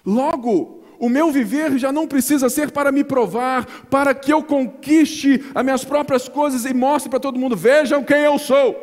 Logo, 0.05 0.83
o 0.99 1.09
meu 1.09 1.31
viver 1.31 1.79
já 1.79 1.93
não 1.93 2.09
precisa 2.09 2.51
ser 2.51 2.73
para 2.73 2.91
me 2.91 3.05
provar, 3.05 3.65
para 3.89 4.13
que 4.17 4.33
eu 4.33 4.43
conquiste 4.43 5.41
as 5.55 5.63
minhas 5.63 5.85
próprias 5.85 6.29
coisas 6.29 6.65
e 6.65 6.75
mostre 6.75 7.09
para 7.09 7.21
todo 7.21 7.39
mundo: 7.39 7.57
vejam 7.57 8.03
quem 8.03 8.23
eu 8.23 8.41
sou. 8.41 8.75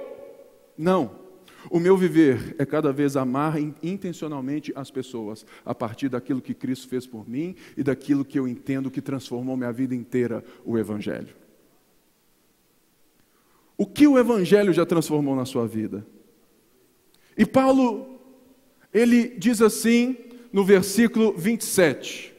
Não. 0.77 1.18
O 1.70 1.80
meu 1.80 1.98
viver 1.98 2.56
é 2.58 2.66
cada 2.66 2.94
vez 2.94 3.18
amar 3.18 3.56
intencionalmente 3.84 4.72
as 4.75 4.92
pessoas, 4.92 5.46
a 5.66 5.74
partir 5.74 6.10
daquilo 6.10 6.42
que 6.42 6.54
Cristo 6.54 6.88
fez 6.88 7.06
por 7.06 7.28
mim 7.28 7.56
e 7.75 7.84
daquilo 7.84 8.24
que 8.24 8.38
eu 8.38 8.48
entendo 8.48 8.92
que 8.92 9.01
transformou 9.01 9.58
minha 9.58 9.72
vida 9.72 9.96
inteira, 9.96 10.44
o 10.63 10.78
Evangelho. 10.78 11.36
O 13.78 13.86
que 13.86 14.08
o 14.08 14.18
Evangelho 14.18 14.72
já 14.74 14.86
transformou 14.86 15.36
na 15.36 15.46
sua 15.46 15.68
vida? 15.68 16.06
E 17.38 17.46
Paulo, 17.46 18.20
ele 18.94 19.30
diz 19.38 19.62
assim 19.62 20.18
no 20.51 20.63
versículo 20.63 21.34
27. 21.34 22.34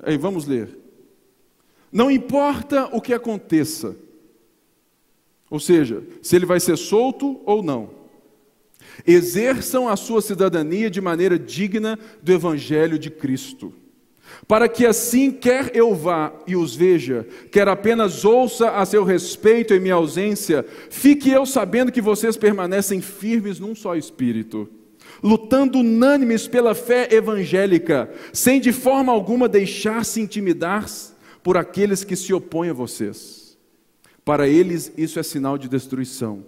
Aí 0.00 0.16
vamos 0.16 0.46
ler. 0.46 0.78
Não 1.92 2.10
importa 2.10 2.86
o 2.94 3.00
que 3.00 3.14
aconteça, 3.14 3.96
ou 5.48 5.60
seja, 5.60 6.02
se 6.20 6.34
ele 6.36 6.44
vai 6.44 6.60
ser 6.60 6.76
solto 6.76 7.40
ou 7.44 7.62
não, 7.62 7.90
exerçam 9.06 9.88
a 9.88 9.96
sua 9.96 10.22
cidadania 10.22 10.88
de 10.88 11.00
maneira 11.00 11.38
digna 11.38 11.98
do 12.22 12.32
Evangelho 12.32 12.98
de 12.98 13.10
Cristo. 13.10 13.72
para 14.46 14.68
que 14.68 14.84
assim, 14.84 15.30
quer 15.30 15.70
eu 15.74 15.94
vá 15.94 16.32
e 16.46 16.56
os 16.56 16.74
veja, 16.74 17.26
quer 17.50 17.68
apenas 17.68 18.24
ouça 18.24 18.70
a 18.70 18.84
seu 18.84 19.04
respeito 19.04 19.72
em 19.74 19.80
minha 19.80 19.94
ausência, 19.94 20.64
fique 20.90 21.30
eu 21.30 21.46
sabendo 21.46 21.92
que 21.92 22.00
vocês 22.00 22.36
permanecem 22.36 23.00
firmes 23.00 23.58
num 23.58 23.74
só 23.74 23.96
espírito, 23.96 24.68
lutando 25.22 25.78
unânimes 25.78 26.46
pela 26.46 26.74
fé 26.74 27.08
evangélica, 27.10 28.10
sem 28.32 28.60
de 28.60 28.72
forma 28.72 29.12
alguma 29.12 29.48
deixar-se 29.48 30.20
intimidar 30.20 30.86
por 31.42 31.56
aqueles 31.56 32.04
que 32.04 32.16
se 32.16 32.32
opõem 32.34 32.70
a 32.70 32.74
vocês. 32.74 33.56
Para 34.24 34.48
eles 34.48 34.92
isso 34.96 35.20
é 35.20 35.22
sinal 35.22 35.56
de 35.56 35.68
destruição, 35.68 36.44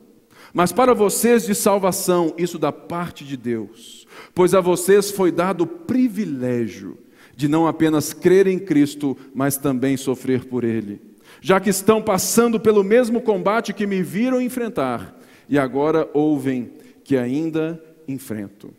mas 0.52 0.73
para 0.73 0.95
vocês 0.95 1.45
de 1.45 1.55
salvação, 1.55 2.35
isso 2.38 2.59
da 2.59 2.73
parte 2.73 3.25
de 3.25 3.37
Deus, 3.37 4.07
pois 4.35 4.55
a 4.55 4.61
vocês 4.61 5.11
foi 5.11 5.31
dado 5.31 5.62
o 5.62 5.67
privilégio 5.67 6.99
de 7.37 7.47
não 7.47 7.67
apenas 7.67 8.12
crer 8.12 8.47
em 8.47 8.59
Cristo, 8.59 9.17
mas 9.35 9.57
também 9.57 9.97
sofrer 9.97 10.47
por 10.47 10.64
Ele, 10.64 11.00
já 11.40 11.61
que 11.61 11.71
estão 11.71 12.02
passando 12.02 12.59
pelo 12.59 12.83
mesmo 12.83 13.21
combate 13.21 13.73
que 13.73 13.87
me 13.87 14.02
viram 14.02 14.40
enfrentar 14.40 15.17
e 15.49 15.59
agora 15.59 16.09
ouvem 16.12 16.73
que 17.05 17.17
ainda 17.17 17.83
enfrento. 18.09 18.75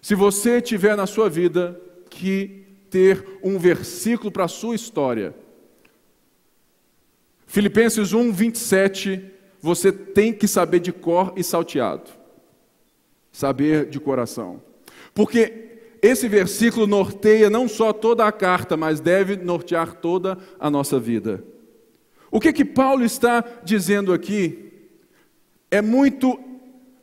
Se 0.00 0.14
você 0.14 0.60
tiver 0.60 0.96
na 0.96 1.06
sua 1.06 1.28
vida 1.28 1.78
que 2.08 2.64
ter 2.88 3.38
um 3.42 3.58
versículo 3.58 4.30
para 4.30 4.44
a 4.44 4.48
sua 4.48 4.74
história, 4.74 5.34
Filipenses 7.46 8.12
1, 8.12 8.32
27, 8.32 9.24
você 9.60 9.92
tem 9.92 10.32
que 10.32 10.48
saber 10.48 10.80
de 10.80 10.92
cor 10.92 11.32
e 11.36 11.44
salteado, 11.44 12.10
saber 13.30 13.86
de 13.86 14.00
coração, 14.00 14.62
porque 15.14 15.68
esse 16.02 16.28
versículo 16.28 16.86
norteia 16.86 17.50
não 17.50 17.68
só 17.68 17.92
toda 17.92 18.26
a 18.26 18.32
carta, 18.32 18.76
mas 18.76 19.00
deve 19.00 19.36
nortear 19.36 19.94
toda 19.96 20.38
a 20.58 20.70
nossa 20.70 20.98
vida. 20.98 21.44
O 22.30 22.40
que 22.40 22.52
que 22.52 22.64
Paulo 22.64 23.04
está 23.04 23.44
dizendo 23.62 24.12
aqui 24.12 24.72
é 25.70 25.82
muito 25.82 26.38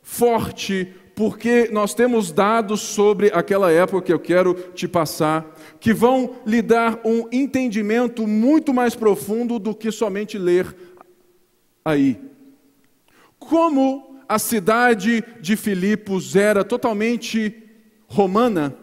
forte, 0.02 0.92
porque 1.14 1.68
nós 1.70 1.94
temos 1.94 2.32
dados 2.32 2.80
sobre 2.80 3.30
aquela 3.32 3.70
época 3.70 4.02
que 4.02 4.12
eu 4.12 4.18
quero 4.18 4.54
te 4.54 4.88
passar, 4.88 5.54
que 5.78 5.92
vão 5.92 6.36
lhe 6.46 6.62
dar 6.62 7.00
um 7.04 7.28
entendimento 7.30 8.26
muito 8.26 8.72
mais 8.72 8.94
profundo 8.94 9.58
do 9.58 9.74
que 9.74 9.92
somente 9.92 10.38
ler 10.38 10.74
aí. 11.84 12.27
Como 13.38 14.20
a 14.28 14.38
cidade 14.38 15.24
de 15.40 15.56
Filipos 15.56 16.36
era 16.36 16.64
totalmente 16.64 17.54
romana, 18.06 18.74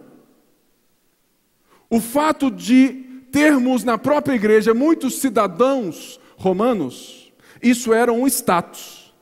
o 1.90 2.00
fato 2.00 2.50
de 2.50 3.06
termos 3.32 3.84
na 3.84 3.98
própria 3.98 4.34
igreja 4.34 4.74
muitos 4.74 5.16
cidadãos 5.16 6.20
romanos, 6.36 7.32
isso 7.62 7.94
era 7.94 8.12
um 8.12 8.26
status. 8.28 9.14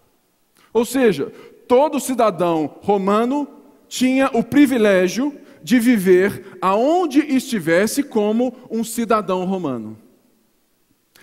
Ou 0.72 0.86
seja, 0.86 1.32
todo 1.68 2.00
cidadão 2.00 2.78
romano 2.82 3.48
tinha 3.88 4.30
o 4.34 4.44
privilégio 4.44 5.38
de 5.62 5.80
viver 5.80 6.58
aonde 6.62 7.20
estivesse 7.20 8.04
como 8.04 8.56
um 8.70 8.84
cidadão 8.84 9.46
romano. 9.46 9.98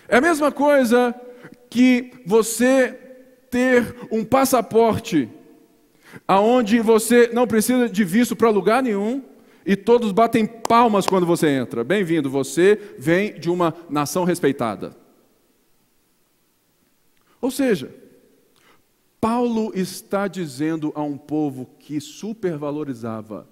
É 0.07 0.17
a 0.17 0.21
mesma 0.21 0.51
coisa 0.51 1.13
que 1.69 2.11
você 2.25 2.97
ter 3.51 3.95
um 4.09 4.23
passaporte 4.23 5.29
aonde 6.27 6.79
você 6.79 7.29
não 7.33 7.45
precisa 7.45 7.87
de 7.87 8.03
visto 8.03 8.35
para 8.35 8.49
lugar 8.49 8.81
nenhum, 8.81 9.23
e 9.65 9.75
todos 9.75 10.11
batem 10.11 10.45
palmas 10.47 11.05
quando 11.05 11.25
você 11.25 11.47
entra. 11.49 11.83
Bem-vindo, 11.83 12.29
você 12.29 12.95
vem 12.97 13.39
de 13.39 13.49
uma 13.49 13.75
nação 13.89 14.23
respeitada. 14.23 14.95
Ou 17.39 17.51
seja, 17.51 17.93
Paulo 19.19 19.71
está 19.75 20.27
dizendo 20.27 20.91
a 20.95 21.03
um 21.03 21.17
povo 21.17 21.69
que 21.79 22.01
supervalorizava 22.01 23.47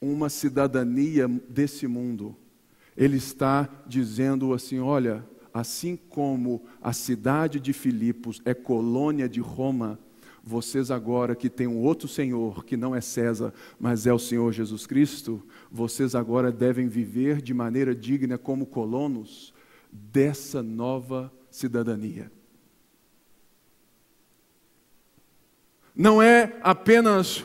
uma 0.00 0.28
cidadania 0.28 1.28
desse 1.48 1.86
mundo, 1.86 2.34
ele 2.96 3.16
está 3.16 3.68
dizendo 3.86 4.54
assim: 4.54 4.78
olha, 4.78 5.24
assim 5.56 5.96
como 6.10 6.62
a 6.82 6.92
cidade 6.92 7.58
de 7.58 7.72
Filipos 7.72 8.42
é 8.44 8.52
colônia 8.52 9.26
de 9.26 9.40
Roma, 9.40 9.98
vocês 10.44 10.90
agora 10.90 11.34
que 11.34 11.48
têm 11.48 11.66
um 11.66 11.78
outro 11.78 12.06
Senhor, 12.06 12.62
que 12.62 12.76
não 12.76 12.94
é 12.94 13.00
César, 13.00 13.54
mas 13.80 14.06
é 14.06 14.12
o 14.12 14.18
Senhor 14.18 14.52
Jesus 14.52 14.86
Cristo, 14.86 15.42
vocês 15.72 16.14
agora 16.14 16.52
devem 16.52 16.88
viver 16.88 17.40
de 17.40 17.54
maneira 17.54 17.94
digna 17.94 18.36
como 18.36 18.66
colonos 18.66 19.54
dessa 19.90 20.62
nova 20.62 21.32
cidadania. 21.50 22.30
Não 25.94 26.20
é 26.20 26.58
apenas 26.62 27.42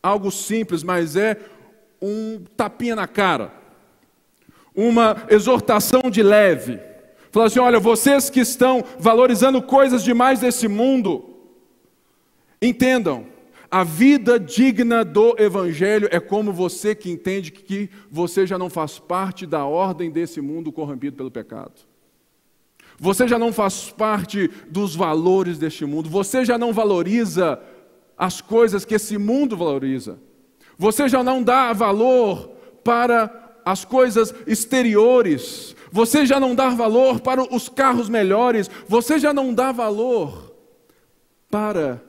algo 0.00 0.30
simples, 0.30 0.84
mas 0.84 1.16
é 1.16 1.36
um 2.00 2.44
tapinha 2.56 2.94
na 2.94 3.08
cara, 3.08 3.52
uma 4.72 5.26
exortação 5.28 6.02
de 6.08 6.22
leve. 6.22 6.89
Falar 7.30 7.46
assim: 7.46 7.58
olha, 7.58 7.80
vocês 7.80 8.30
que 8.30 8.40
estão 8.40 8.84
valorizando 8.98 9.62
coisas 9.62 10.02
demais 10.02 10.40
desse 10.40 10.68
mundo, 10.68 11.30
Entendam, 12.62 13.24
a 13.70 13.82
vida 13.82 14.38
digna 14.38 15.02
do 15.02 15.34
Evangelho 15.38 16.08
é 16.10 16.20
como 16.20 16.52
você 16.52 16.94
que 16.94 17.10
entende 17.10 17.50
que 17.50 17.88
você 18.10 18.46
já 18.46 18.58
não 18.58 18.68
faz 18.68 18.98
parte 18.98 19.46
da 19.46 19.64
ordem 19.64 20.10
desse 20.10 20.42
mundo 20.42 20.70
corrompido 20.70 21.16
pelo 21.16 21.30
pecado. 21.30 21.72
Você 22.98 23.26
já 23.26 23.38
não 23.38 23.50
faz 23.50 23.90
parte 23.90 24.50
dos 24.68 24.94
valores 24.94 25.56
deste 25.56 25.86
mundo. 25.86 26.10
Você 26.10 26.44
já 26.44 26.58
não 26.58 26.70
valoriza 26.70 27.58
as 28.18 28.42
coisas 28.42 28.84
que 28.84 28.96
esse 28.96 29.16
mundo 29.16 29.56
valoriza. 29.56 30.18
Você 30.76 31.08
já 31.08 31.24
não 31.24 31.42
dá 31.42 31.72
valor 31.72 32.50
para 32.84 33.54
as 33.64 33.86
coisas 33.86 34.34
exteriores. 34.46 35.74
Você 35.92 36.24
já 36.24 36.38
não 36.38 36.54
dá 36.54 36.70
valor 36.70 37.20
para 37.20 37.42
os 37.54 37.68
carros 37.68 38.08
melhores. 38.08 38.70
Você 38.88 39.18
já 39.18 39.32
não 39.32 39.52
dá 39.52 39.72
valor 39.72 40.54
para 41.50 42.02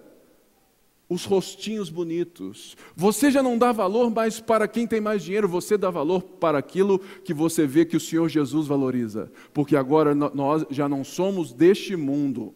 os 1.12 1.26
rostinhos 1.26 1.90
bonitos. 1.90 2.78
Você 2.96 3.30
já 3.30 3.44
não 3.44 3.58
dá 3.58 3.74
valor 3.74 4.10
mais 4.10 4.40
para 4.40 4.66
quem 4.66 4.88
tem 4.88 5.02
mais 5.02 5.22
dinheiro, 5.22 5.46
você 5.46 5.78
dá 5.78 5.90
valor 5.90 6.22
para 6.22 6.58
aquilo 6.58 7.00
que 7.00 7.34
você 7.34 7.68
vê 7.68 7.84
que 7.84 7.98
o 7.98 8.00
Senhor 8.00 8.30
Jesus 8.30 8.66
valoriza. 8.66 9.30
Porque 9.54 9.76
agora 9.76 10.16
nós 10.16 10.66
já 10.70 10.88
não 10.88 11.04
somos 11.04 11.52
deste 11.52 11.98
mundo. 11.98 12.56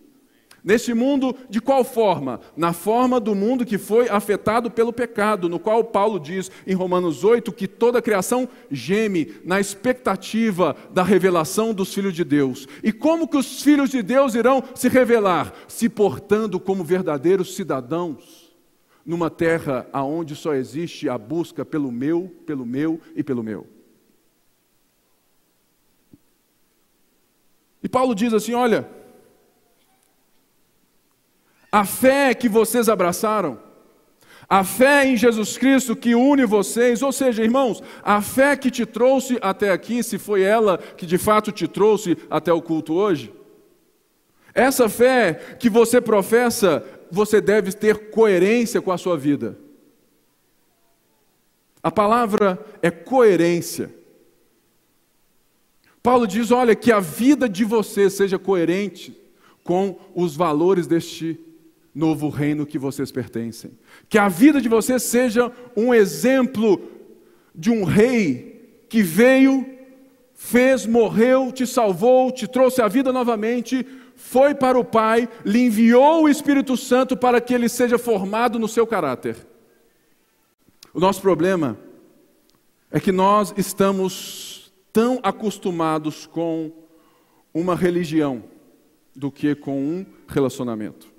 Neste 0.66 0.96
mundo, 0.96 1.36
de 1.48 1.62
qual 1.62 1.84
forma? 1.84 2.42
Na 2.58 2.74
forma 2.74 3.20
do 3.20 3.36
mundo 3.36 3.64
que 3.64 3.78
foi 3.78 4.10
afetado 4.10 4.72
pelo 4.72 4.92
pecado, 4.92 5.48
no 5.48 5.60
qual 5.60 5.84
Paulo 5.84 6.20
diz 6.20 6.50
em 6.66 6.74
Romanos 6.74 7.24
8 7.24 7.52
que 7.52 7.68
toda 7.68 8.00
a 8.00 8.02
criação 8.02 8.50
geme 8.72 9.36
na 9.46 9.60
expectativa 9.60 10.76
da 10.92 11.04
revelação 11.04 11.72
dos 11.72 11.94
filhos 11.94 12.16
de 12.16 12.24
Deus. 12.24 12.68
E 12.84 12.92
como 12.92 13.28
que 13.28 13.38
os 13.38 13.62
filhos 13.62 13.92
de 13.92 14.02
Deus 14.02 14.34
irão 14.34 14.64
se 14.74 14.90
revelar? 14.90 15.54
Se 15.68 15.88
portando 15.88 16.60
como 16.60 16.84
verdadeiros 16.84 17.56
cidadãos 17.56 18.52
numa 19.06 19.30
terra 19.30 19.88
aonde 19.94 20.36
só 20.36 20.56
existe 20.56 21.08
a 21.08 21.16
busca 21.16 21.64
pelo 21.64 21.92
meu, 21.92 22.36
pelo 22.44 22.66
meu 22.66 23.00
e 23.16 23.24
pelo 23.24 23.44
meu. 23.44 23.68
E 27.84 27.88
Paulo 27.88 28.16
diz 28.16 28.34
assim: 28.34 28.56
olha, 28.56 29.05
a 31.76 31.84
fé 31.84 32.34
que 32.34 32.48
vocês 32.48 32.88
abraçaram, 32.88 33.60
a 34.48 34.64
fé 34.64 35.06
em 35.06 35.18
Jesus 35.18 35.58
Cristo 35.58 35.94
que 35.94 36.16
une 36.16 36.46
vocês, 36.46 37.02
ou 37.02 37.12
seja, 37.12 37.44
irmãos, 37.44 37.84
a 38.02 38.22
fé 38.22 38.56
que 38.56 38.72
te 38.72 38.86
trouxe 38.86 39.38
até 39.42 39.72
aqui, 39.72 40.02
se 40.02 40.18
foi 40.18 40.42
ela 40.42 40.78
que 40.78 41.06
de 41.06 41.18
fato 41.18 41.52
te 41.52 41.68
trouxe 41.68 42.18
até 42.30 42.54
o 42.54 42.62
culto 42.62 42.94
hoje, 42.94 43.34
essa 44.54 44.88
fé 44.88 45.34
que 45.60 45.70
você 45.70 46.00
professa 46.00 46.82
você 47.12 47.42
deve 47.42 47.74
ter 47.74 48.10
coerência 48.10 48.82
com 48.82 48.94
a 48.94 48.98
sua 48.98 49.18
vida. 49.18 49.60
A 51.84 51.92
palavra 51.92 52.58
é 52.82 52.90
coerência. 52.90 53.94
Paulo 56.02 56.26
diz: 56.26 56.52
olha, 56.52 56.74
que 56.74 56.90
a 56.90 57.02
vida 57.02 57.50
de 57.50 57.66
você 57.66 58.10
seja 58.10 58.40
coerente 58.40 59.14
com 59.62 60.00
os 60.16 60.38
valores 60.38 60.88
deste 60.88 61.45
novo 61.96 62.30
reino 62.30 62.66
que 62.66 62.78
vocês 62.78 63.12
pertencem. 63.12 63.72
Que 64.08 64.18
a 64.18 64.28
vida 64.28 64.62
de 64.62 64.70
você 64.70 65.00
seja 65.00 65.52
um 65.76 65.94
exemplo 65.94 66.82
de 67.56 67.72
um 67.72 67.86
rei 67.86 68.84
que 68.90 69.02
veio, 69.02 69.66
fez, 70.34 70.86
morreu, 70.86 71.52
te 71.52 71.66
salvou, 71.66 72.32
te 72.32 72.48
trouxe 72.48 72.82
a 72.82 72.88
vida 72.88 73.12
novamente 73.12 73.86
foi 74.16 74.56
para 74.56 74.80
o 74.80 74.84
Pai, 74.84 75.30
lhe 75.46 75.66
enviou 75.66 76.24
o 76.24 76.30
Espírito 76.30 76.78
Santo 76.78 77.18
para 77.18 77.42
que 77.42 77.54
ele 77.54 77.68
seja 77.68 77.98
formado 77.98 78.58
no 78.58 78.68
seu 78.68 78.88
caráter. 78.88 79.36
O 80.94 81.00
nosso 81.00 81.22
problema 81.22 81.78
é 82.90 83.00
que 83.00 83.12
nós 83.12 83.54
estamos 83.58 84.74
tão 84.92 85.20
acostumados 85.22 86.26
com 86.26 86.72
uma 87.54 87.76
religião 87.76 88.44
do 89.14 89.30
que 89.30 89.54
com 89.54 89.78
um 89.78 90.06
relacionamento. 90.28 91.14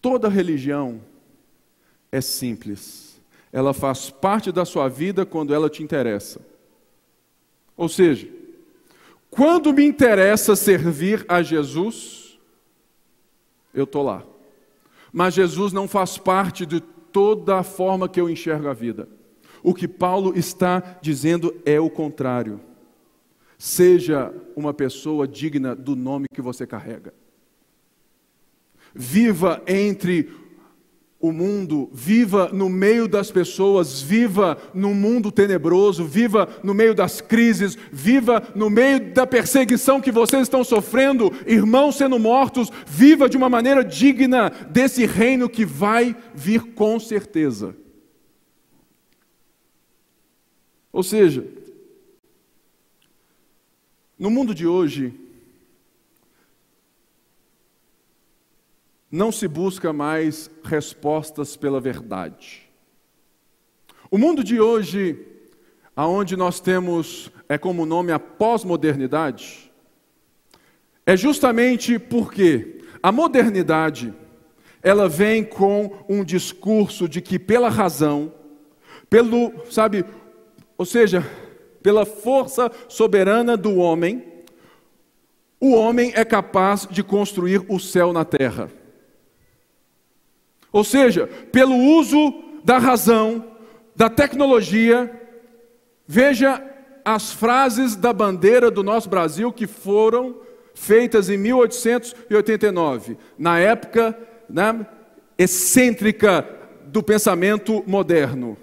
Toda 0.00 0.28
religião 0.28 1.00
é 2.10 2.20
simples. 2.20 3.20
Ela 3.52 3.74
faz 3.74 4.10
parte 4.10 4.50
da 4.50 4.64
sua 4.64 4.88
vida 4.88 5.26
quando 5.26 5.52
ela 5.52 5.68
te 5.68 5.82
interessa. 5.82 6.40
Ou 7.76 7.88
seja, 7.88 8.28
quando 9.30 9.72
me 9.72 9.84
interessa 9.84 10.56
servir 10.56 11.24
a 11.28 11.42
Jesus, 11.42 12.38
eu 13.72 13.84
estou 13.84 14.02
lá. 14.02 14.24
Mas 15.12 15.34
Jesus 15.34 15.72
não 15.72 15.88
faz 15.88 16.18
parte 16.18 16.64
de 16.64 16.80
toda 16.80 17.58
a 17.58 17.62
forma 17.62 18.08
que 18.08 18.20
eu 18.20 18.30
enxergo 18.30 18.68
a 18.68 18.72
vida. 18.72 19.08
O 19.62 19.74
que 19.74 19.86
Paulo 19.86 20.36
está 20.36 20.98
dizendo 21.02 21.54
é 21.64 21.78
o 21.78 21.90
contrário. 21.90 22.60
Seja 23.58 24.32
uma 24.56 24.72
pessoa 24.72 25.28
digna 25.28 25.74
do 25.74 25.94
nome 25.94 26.26
que 26.32 26.40
você 26.40 26.66
carrega. 26.66 27.12
Viva 28.94 29.62
entre 29.66 30.28
o 31.20 31.32
mundo, 31.32 31.90
viva 31.92 32.48
no 32.50 32.70
meio 32.70 33.06
das 33.06 33.30
pessoas, 33.30 34.00
viva 34.00 34.56
no 34.72 34.94
mundo 34.94 35.30
tenebroso, 35.30 36.02
viva 36.02 36.48
no 36.64 36.72
meio 36.72 36.94
das 36.94 37.20
crises, 37.20 37.76
viva 37.92 38.42
no 38.54 38.70
meio 38.70 39.12
da 39.12 39.26
perseguição 39.26 40.00
que 40.00 40.10
vocês 40.10 40.42
estão 40.42 40.64
sofrendo, 40.64 41.30
irmãos 41.46 41.96
sendo 41.96 42.18
mortos, 42.18 42.70
viva 42.86 43.28
de 43.28 43.36
uma 43.36 43.50
maneira 43.50 43.84
digna 43.84 44.50
desse 44.70 45.04
reino 45.04 45.46
que 45.46 45.66
vai 45.66 46.16
vir 46.34 46.62
com 46.72 46.98
certeza. 46.98 47.76
Ou 50.90 51.02
seja, 51.02 51.46
no 54.18 54.30
mundo 54.30 54.54
de 54.54 54.66
hoje, 54.66 55.12
não 59.10 59.32
se 59.32 59.48
busca 59.48 59.92
mais 59.92 60.50
respostas 60.62 61.56
pela 61.56 61.80
verdade. 61.80 62.70
O 64.10 64.16
mundo 64.16 64.44
de 64.44 64.60
hoje, 64.60 65.18
aonde 65.96 66.36
nós 66.36 66.60
temos 66.60 67.30
é 67.48 67.58
como 67.58 67.84
nome 67.84 68.12
a 68.12 68.18
pós-modernidade, 68.18 69.72
é 71.04 71.16
justamente 71.16 71.98
porque 71.98 72.82
a 73.02 73.10
modernidade 73.10 74.14
ela 74.82 75.08
vem 75.08 75.44
com 75.44 76.04
um 76.08 76.24
discurso 76.24 77.08
de 77.08 77.20
que 77.20 77.38
pela 77.38 77.68
razão, 77.68 78.32
pelo, 79.08 79.52
sabe, 79.70 80.04
ou 80.78 80.86
seja, 80.86 81.26
pela 81.82 82.06
força 82.06 82.70
soberana 82.88 83.56
do 83.56 83.76
homem, 83.76 84.24
o 85.58 85.74
homem 85.74 86.12
é 86.14 86.24
capaz 86.24 86.86
de 86.90 87.02
construir 87.02 87.64
o 87.68 87.78
céu 87.78 88.12
na 88.12 88.24
terra. 88.24 88.70
Ou 90.72 90.84
seja, 90.84 91.26
pelo 91.26 91.74
uso 91.74 92.34
da 92.64 92.78
razão, 92.78 93.44
da 93.94 94.08
tecnologia, 94.08 95.10
veja 96.06 96.64
as 97.04 97.32
frases 97.32 97.96
da 97.96 98.12
bandeira 98.12 98.70
do 98.70 98.82
nosso 98.82 99.08
Brasil 99.08 99.52
que 99.52 99.66
foram 99.66 100.36
feitas 100.74 101.28
em 101.28 101.36
1889, 101.36 103.16
na 103.38 103.58
época 103.58 104.16
né, 104.48 104.86
excêntrica 105.36 106.48
do 106.86 107.02
pensamento 107.02 107.82
moderno. 107.86 108.56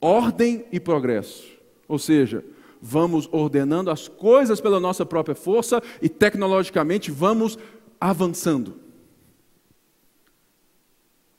Ordem 0.00 0.64
e 0.72 0.80
progresso. 0.80 1.46
Ou 1.86 1.98
seja, 1.98 2.44
vamos 2.80 3.28
ordenando 3.30 3.90
as 3.90 4.08
coisas 4.08 4.60
pela 4.60 4.80
nossa 4.80 5.04
própria 5.04 5.34
força 5.34 5.82
e 6.00 6.08
tecnologicamente 6.08 7.10
vamos 7.10 7.58
avançando. 8.00 8.76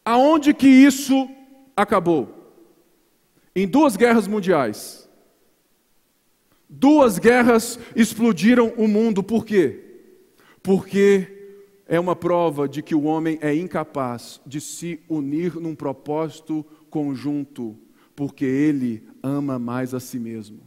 Aonde 0.03 0.53
que 0.53 0.67
isso 0.67 1.29
acabou? 1.75 2.41
Em 3.55 3.67
duas 3.67 3.95
guerras 3.95 4.27
mundiais. 4.27 5.07
Duas 6.67 7.19
guerras 7.19 7.77
explodiram 7.95 8.73
o 8.77 8.87
mundo, 8.87 9.21
por 9.21 9.45
quê? 9.45 9.79
Porque 10.63 11.27
é 11.85 11.99
uma 11.99 12.15
prova 12.15 12.69
de 12.69 12.81
que 12.81 12.95
o 12.95 13.03
homem 13.03 13.37
é 13.41 13.53
incapaz 13.53 14.39
de 14.45 14.61
se 14.61 15.01
unir 15.09 15.55
num 15.55 15.75
propósito 15.75 16.65
conjunto, 16.89 17.77
porque 18.15 18.45
ele 18.45 19.03
ama 19.21 19.59
mais 19.59 19.93
a 19.93 19.99
si 19.99 20.17
mesmo. 20.17 20.61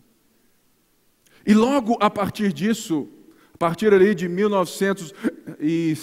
E 1.46 1.54
logo 1.54 1.96
a 2.00 2.10
partir 2.10 2.52
disso, 2.52 3.08
a 3.54 3.58
partir 3.58 3.94
ali 3.94 4.14
de 4.14 4.28
1900 4.28 5.14
e 5.58 5.96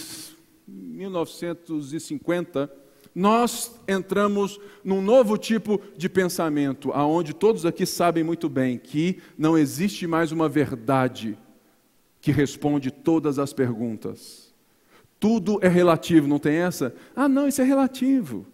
1950, 0.67 2.81
nós 3.13 3.76
entramos 3.88 4.60
num 4.84 5.02
novo 5.02 5.38
tipo 5.38 5.82
de 5.97 6.08
pensamento, 6.08 6.91
aonde 6.93 7.34
todos 7.34 7.65
aqui 7.65 7.86
sabem 7.86 8.24
muito 8.24 8.47
bem 8.47 8.78
que 8.78 9.19
não 9.38 9.58
existe 9.58 10.08
mais 10.08 10.32
uma 10.32 10.47
verdade 10.47 11.38
que 12.21 12.32
responde 12.32 12.89
todas 12.89 13.38
as 13.38 13.52
perguntas. 13.52 14.54
Tudo 15.19 15.60
é 15.62 15.67
relativo, 15.67 16.28
não 16.28 16.39
tem 16.39 16.56
essa? 16.56 16.95
Ah, 17.15 17.28
não, 17.28 17.47
isso 17.47 17.62
é 17.62 17.65
relativo. 17.65 18.45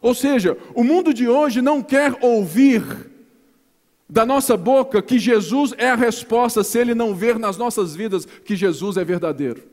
Ou 0.00 0.14
seja, 0.14 0.56
o 0.74 0.84
mundo 0.84 1.14
de 1.14 1.26
hoje 1.26 1.62
não 1.62 1.82
quer 1.82 2.16
ouvir 2.22 3.10
da 4.08 4.24
nossa 4.24 4.56
boca 4.56 5.02
que 5.02 5.18
Jesus 5.18 5.74
é 5.78 5.90
a 5.90 5.96
resposta 5.96 6.62
se 6.62 6.78
ele 6.78 6.94
não 6.94 7.14
ver 7.14 7.38
nas 7.38 7.56
nossas 7.56 7.96
vidas 7.96 8.24
que 8.24 8.54
Jesus 8.54 8.96
é 8.96 9.04
verdadeiro. 9.04 9.64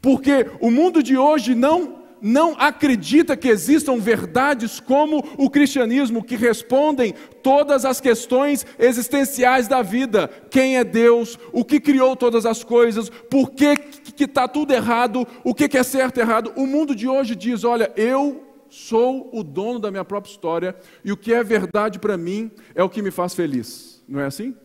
Porque 0.00 0.50
o 0.60 0.70
mundo 0.70 1.02
de 1.02 1.16
hoje 1.16 1.54
não 1.54 2.03
não 2.24 2.56
acredita 2.58 3.36
que 3.36 3.48
existam 3.48 3.98
verdades 3.98 4.80
como 4.80 5.22
o 5.36 5.50
cristianismo 5.50 6.24
que 6.24 6.36
respondem 6.36 7.12
todas 7.42 7.84
as 7.84 8.00
questões 8.00 8.64
existenciais 8.78 9.68
da 9.68 9.82
vida. 9.82 10.28
Quem 10.50 10.78
é 10.78 10.84
Deus? 10.84 11.38
O 11.52 11.62
que 11.62 11.78
criou 11.78 12.16
todas 12.16 12.46
as 12.46 12.64
coisas? 12.64 13.10
Por 13.10 13.50
que 13.50 13.76
que 13.76 14.24
está 14.24 14.48
tudo 14.48 14.72
errado? 14.72 15.28
O 15.44 15.54
que, 15.54 15.68
que 15.68 15.76
é 15.76 15.82
certo 15.82 16.16
e 16.16 16.20
errado? 16.22 16.50
O 16.56 16.66
mundo 16.66 16.94
de 16.94 17.06
hoje 17.06 17.36
diz: 17.36 17.62
olha, 17.62 17.92
eu 17.94 18.42
sou 18.70 19.28
o 19.30 19.42
dono 19.42 19.78
da 19.78 19.90
minha 19.90 20.04
própria 20.04 20.30
história 20.30 20.74
e 21.04 21.12
o 21.12 21.18
que 21.18 21.34
é 21.34 21.44
verdade 21.44 21.98
para 21.98 22.16
mim 22.16 22.50
é 22.74 22.82
o 22.82 22.88
que 22.88 23.02
me 23.02 23.10
faz 23.10 23.34
feliz. 23.34 24.02
Não 24.08 24.18
é 24.18 24.24
assim? 24.24 24.56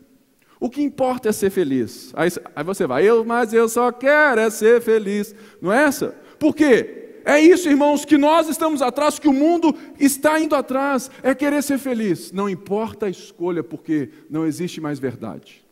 O 0.61 0.69
que 0.69 0.81
importa 0.81 1.27
é 1.27 1.33
ser 1.33 1.49
feliz. 1.49 2.13
Aí, 2.15 2.29
aí 2.55 2.63
você 2.63 2.87
vai, 2.87 3.03
eu, 3.03 3.25
mas 3.25 3.53
eu 3.53 3.67
só 3.67 3.91
quero 3.91 4.39
é 4.39 4.49
ser 4.49 4.79
feliz. 4.79 5.35
Não 5.61 5.73
é 5.73 5.83
essa? 5.83 6.15
Por 6.39 6.55
quê? 6.55 6.98
É 7.29 7.39
isso, 7.39 7.69
irmãos, 7.69 8.05
que 8.05 8.17
nós 8.17 8.49
estamos 8.49 8.81
atrás, 8.81 9.19
que 9.19 9.27
o 9.27 9.33
mundo 9.33 9.77
está 9.99 10.39
indo 10.39 10.55
atrás, 10.55 11.11
é 11.21 11.35
querer 11.35 11.61
ser 11.61 11.77
feliz. 11.77 12.31
Não 12.31 12.49
importa 12.49 13.05
a 13.05 13.09
escolha, 13.09 13.63
porque 13.63 14.09
não 14.27 14.47
existe 14.47 14.81
mais 14.81 14.97
verdade. 14.97 15.63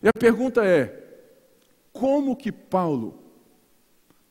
E 0.00 0.06
a 0.06 0.12
pergunta 0.12 0.64
é: 0.64 1.04
como 1.92 2.36
que 2.36 2.52
Paulo, 2.52 3.18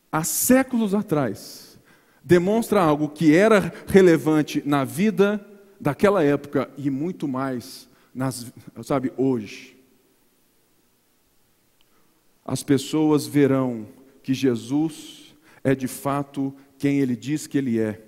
há 0.09 0.23
séculos 0.23 0.95
atrás, 0.95 1.77
demonstra 2.23 2.81
algo 2.81 3.09
que 3.09 3.35
era 3.35 3.73
relevante 3.87 4.63
na 4.65 4.85
vida 4.85 5.45
daquela 5.81 6.23
época 6.23 6.71
e 6.77 6.89
muito 6.89 7.27
mais, 7.27 7.89
nas, 8.15 8.53
sabe, 8.83 9.11
hoje? 9.17 9.77
As 12.45 12.63
pessoas 12.63 13.27
verão 13.27 13.85
que 14.23 14.33
Jesus 14.33 15.20
é 15.63 15.75
de 15.75 15.87
fato 15.87 16.53
quem 16.77 16.99
ele 16.99 17.15
diz 17.15 17.47
que 17.47 17.57
ele 17.57 17.79
é. 17.79 18.01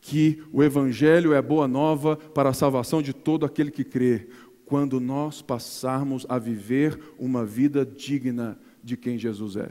Que 0.00 0.42
o 0.52 0.62
Evangelho 0.62 1.32
é 1.32 1.40
boa 1.40 1.68
nova 1.68 2.16
para 2.16 2.50
a 2.50 2.54
salvação 2.54 3.00
de 3.00 3.12
todo 3.12 3.46
aquele 3.46 3.70
que 3.70 3.84
crê, 3.84 4.28
quando 4.64 4.98
nós 4.98 5.42
passarmos 5.42 6.24
a 6.28 6.38
viver 6.38 6.98
uma 7.18 7.44
vida 7.44 7.84
digna 7.84 8.58
de 8.82 8.96
quem 8.96 9.18
Jesus 9.18 9.56
é. 9.56 9.70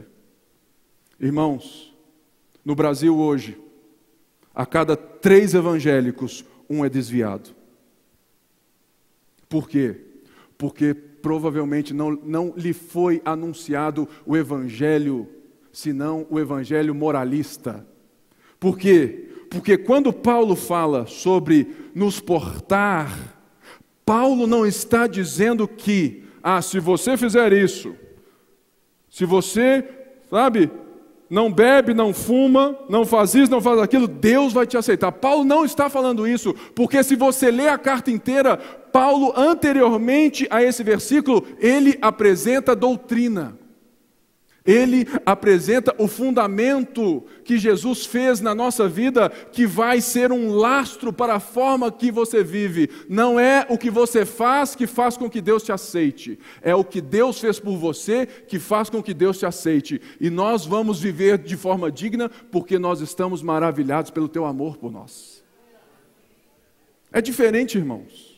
Irmãos, 1.18 1.92
no 2.64 2.74
Brasil 2.74 3.18
hoje, 3.18 3.58
a 4.54 4.64
cada 4.64 4.96
três 4.96 5.54
evangélicos, 5.54 6.44
um 6.68 6.84
é 6.84 6.88
desviado. 6.88 7.50
Por 9.48 9.68
quê? 9.68 9.96
Porque 10.56 10.94
provavelmente 10.94 11.92
não, 11.92 12.12
não 12.12 12.54
lhe 12.56 12.72
foi 12.72 13.20
anunciado 13.24 14.08
o 14.24 14.36
Evangelho 14.36 15.28
senão 15.72 16.26
o 16.28 16.38
evangelho 16.38 16.94
moralista. 16.94 17.86
Por 18.60 18.78
quê? 18.78 19.28
Porque 19.50 19.76
quando 19.76 20.12
Paulo 20.12 20.54
fala 20.54 21.06
sobre 21.06 21.90
nos 21.94 22.20
portar, 22.20 23.36
Paulo 24.04 24.46
não 24.46 24.66
está 24.66 25.06
dizendo 25.06 25.66
que, 25.66 26.24
ah, 26.42 26.60
se 26.60 26.78
você 26.78 27.16
fizer 27.16 27.52
isso, 27.52 27.94
se 29.10 29.24
você, 29.24 29.84
sabe, 30.30 30.70
não 31.28 31.50
bebe, 31.50 31.94
não 31.94 32.12
fuma, 32.12 32.78
não 32.88 33.06
faz 33.06 33.34
isso, 33.34 33.50
não 33.50 33.60
faz 33.60 33.80
aquilo, 33.80 34.06
Deus 34.06 34.52
vai 34.52 34.66
te 34.66 34.76
aceitar. 34.76 35.10
Paulo 35.12 35.44
não 35.44 35.64
está 35.64 35.88
falando 35.88 36.26
isso, 36.26 36.54
porque 36.74 37.02
se 37.02 37.16
você 37.16 37.50
ler 37.50 37.68
a 37.68 37.78
carta 37.78 38.10
inteira, 38.10 38.56
Paulo, 38.56 39.32
anteriormente 39.34 40.46
a 40.50 40.62
esse 40.62 40.82
versículo, 40.82 41.46
ele 41.58 41.96
apresenta 42.02 42.76
doutrina. 42.76 43.61
Ele 44.64 45.06
apresenta 45.26 45.94
o 45.98 46.06
fundamento 46.06 47.24
que 47.44 47.58
Jesus 47.58 48.06
fez 48.06 48.40
na 48.40 48.54
nossa 48.54 48.88
vida, 48.88 49.28
que 49.28 49.66
vai 49.66 50.00
ser 50.00 50.30
um 50.30 50.54
lastro 50.54 51.12
para 51.12 51.34
a 51.34 51.40
forma 51.40 51.90
que 51.90 52.12
você 52.12 52.44
vive. 52.44 52.88
Não 53.08 53.38
é 53.38 53.66
o 53.68 53.76
que 53.76 53.90
você 53.90 54.24
faz 54.24 54.74
que 54.74 54.86
faz 54.86 55.16
com 55.16 55.28
que 55.28 55.40
Deus 55.40 55.62
te 55.62 55.72
aceite, 55.72 56.38
é 56.60 56.74
o 56.74 56.84
que 56.84 57.00
Deus 57.00 57.40
fez 57.40 57.58
por 57.58 57.76
você 57.76 58.26
que 58.26 58.58
faz 58.58 58.88
com 58.88 59.02
que 59.02 59.12
Deus 59.12 59.38
te 59.38 59.46
aceite. 59.46 60.00
E 60.20 60.30
nós 60.30 60.64
vamos 60.64 61.00
viver 61.00 61.38
de 61.38 61.56
forma 61.56 61.90
digna 61.90 62.30
porque 62.50 62.78
nós 62.78 63.00
estamos 63.00 63.42
maravilhados 63.42 64.10
pelo 64.10 64.28
teu 64.28 64.44
amor 64.44 64.76
por 64.76 64.92
nós. 64.92 65.42
É 67.12 67.20
diferente, 67.20 67.76
irmãos. 67.76 68.31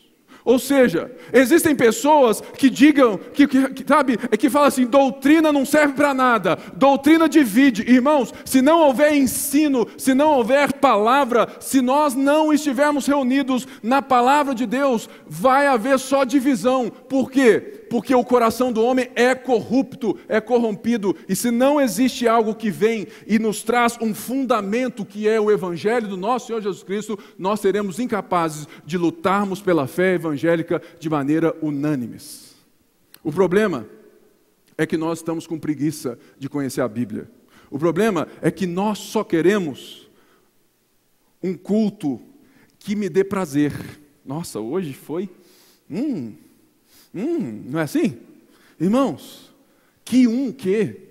Ou 0.45 0.59
seja, 0.59 1.11
existem 1.33 1.75
pessoas 1.75 2.39
que 2.39 2.69
digam, 2.69 3.17
que, 3.17 3.47
que, 3.47 3.83
sabe, 3.85 4.19
é 4.29 4.37
que 4.37 4.47
falam 4.47 4.67
assim: 4.67 4.85
doutrina 4.85 5.51
não 5.51 5.65
serve 5.65 5.95
para 5.95 6.13
nada, 6.13 6.55
doutrina 6.75 7.27
divide. 7.27 7.81
Irmãos, 7.81 8.31
se 8.45 8.61
não 8.61 8.81
houver 8.81 9.15
ensino, 9.15 9.87
se 9.97 10.13
não 10.13 10.33
houver 10.33 10.73
palavra, 10.73 11.47
se 11.59 11.81
nós 11.81 12.13
não 12.13 12.53
estivermos 12.53 13.07
reunidos 13.07 13.67
na 13.81 14.03
palavra 14.03 14.53
de 14.53 14.67
Deus, 14.67 15.09
vai 15.27 15.65
haver 15.65 15.97
só 15.97 16.23
divisão. 16.23 16.91
Por 17.09 17.31
quê? 17.31 17.84
Porque 17.89 18.13
o 18.13 18.23
coração 18.23 18.71
do 18.71 18.83
homem 18.83 19.09
é 19.15 19.35
corrupto, 19.35 20.17
é 20.27 20.41
corrompido, 20.41 21.15
e 21.27 21.35
se 21.35 21.51
não 21.51 21.79
existe 21.79 22.27
algo 22.27 22.55
que 22.55 22.69
vem 22.69 23.07
e 23.27 23.37
nos 23.39 23.63
traz 23.63 23.97
um 24.01 24.13
fundamento 24.13 25.05
que 25.05 25.27
é 25.27 25.39
o 25.39 25.51
evangelho 25.51 26.07
do 26.07 26.17
nosso 26.17 26.47
Senhor 26.47 26.61
Jesus 26.61 26.83
Cristo, 26.83 27.17
nós 27.37 27.59
seremos 27.59 27.99
incapazes 27.99 28.67
de 28.85 28.97
lutarmos 28.97 29.61
pela 29.61 29.87
fé 29.87 30.13
evangélica 30.13 30.81
de 30.99 31.09
maneira 31.09 31.55
unânime. 31.61 32.17
O 33.23 33.31
problema 33.31 33.87
é 34.77 34.85
que 34.85 34.97
nós 34.97 35.19
estamos 35.19 35.47
com 35.47 35.57
preguiça 35.57 36.19
de 36.37 36.47
conhecer 36.47 36.81
a 36.81 36.87
Bíblia. 36.87 37.29
O 37.71 37.79
problema 37.79 38.27
é 38.41 38.51
que 38.51 38.67
nós 38.67 38.99
só 38.99 39.23
queremos 39.23 40.09
um 41.41 41.53
culto 41.55 42.21
que 42.79 42.95
me 42.95 43.09
dê 43.09 43.23
prazer. 43.23 43.73
Nossa, 44.23 44.59
hoje 44.59 44.93
foi. 44.93 45.29
Hum, 45.89 46.35
Hum, 47.15 47.63
não 47.69 47.79
é 47.79 47.83
assim? 47.83 48.17
Irmãos, 48.79 49.53
que 50.03 50.27
um 50.27 50.51
que? 50.51 51.05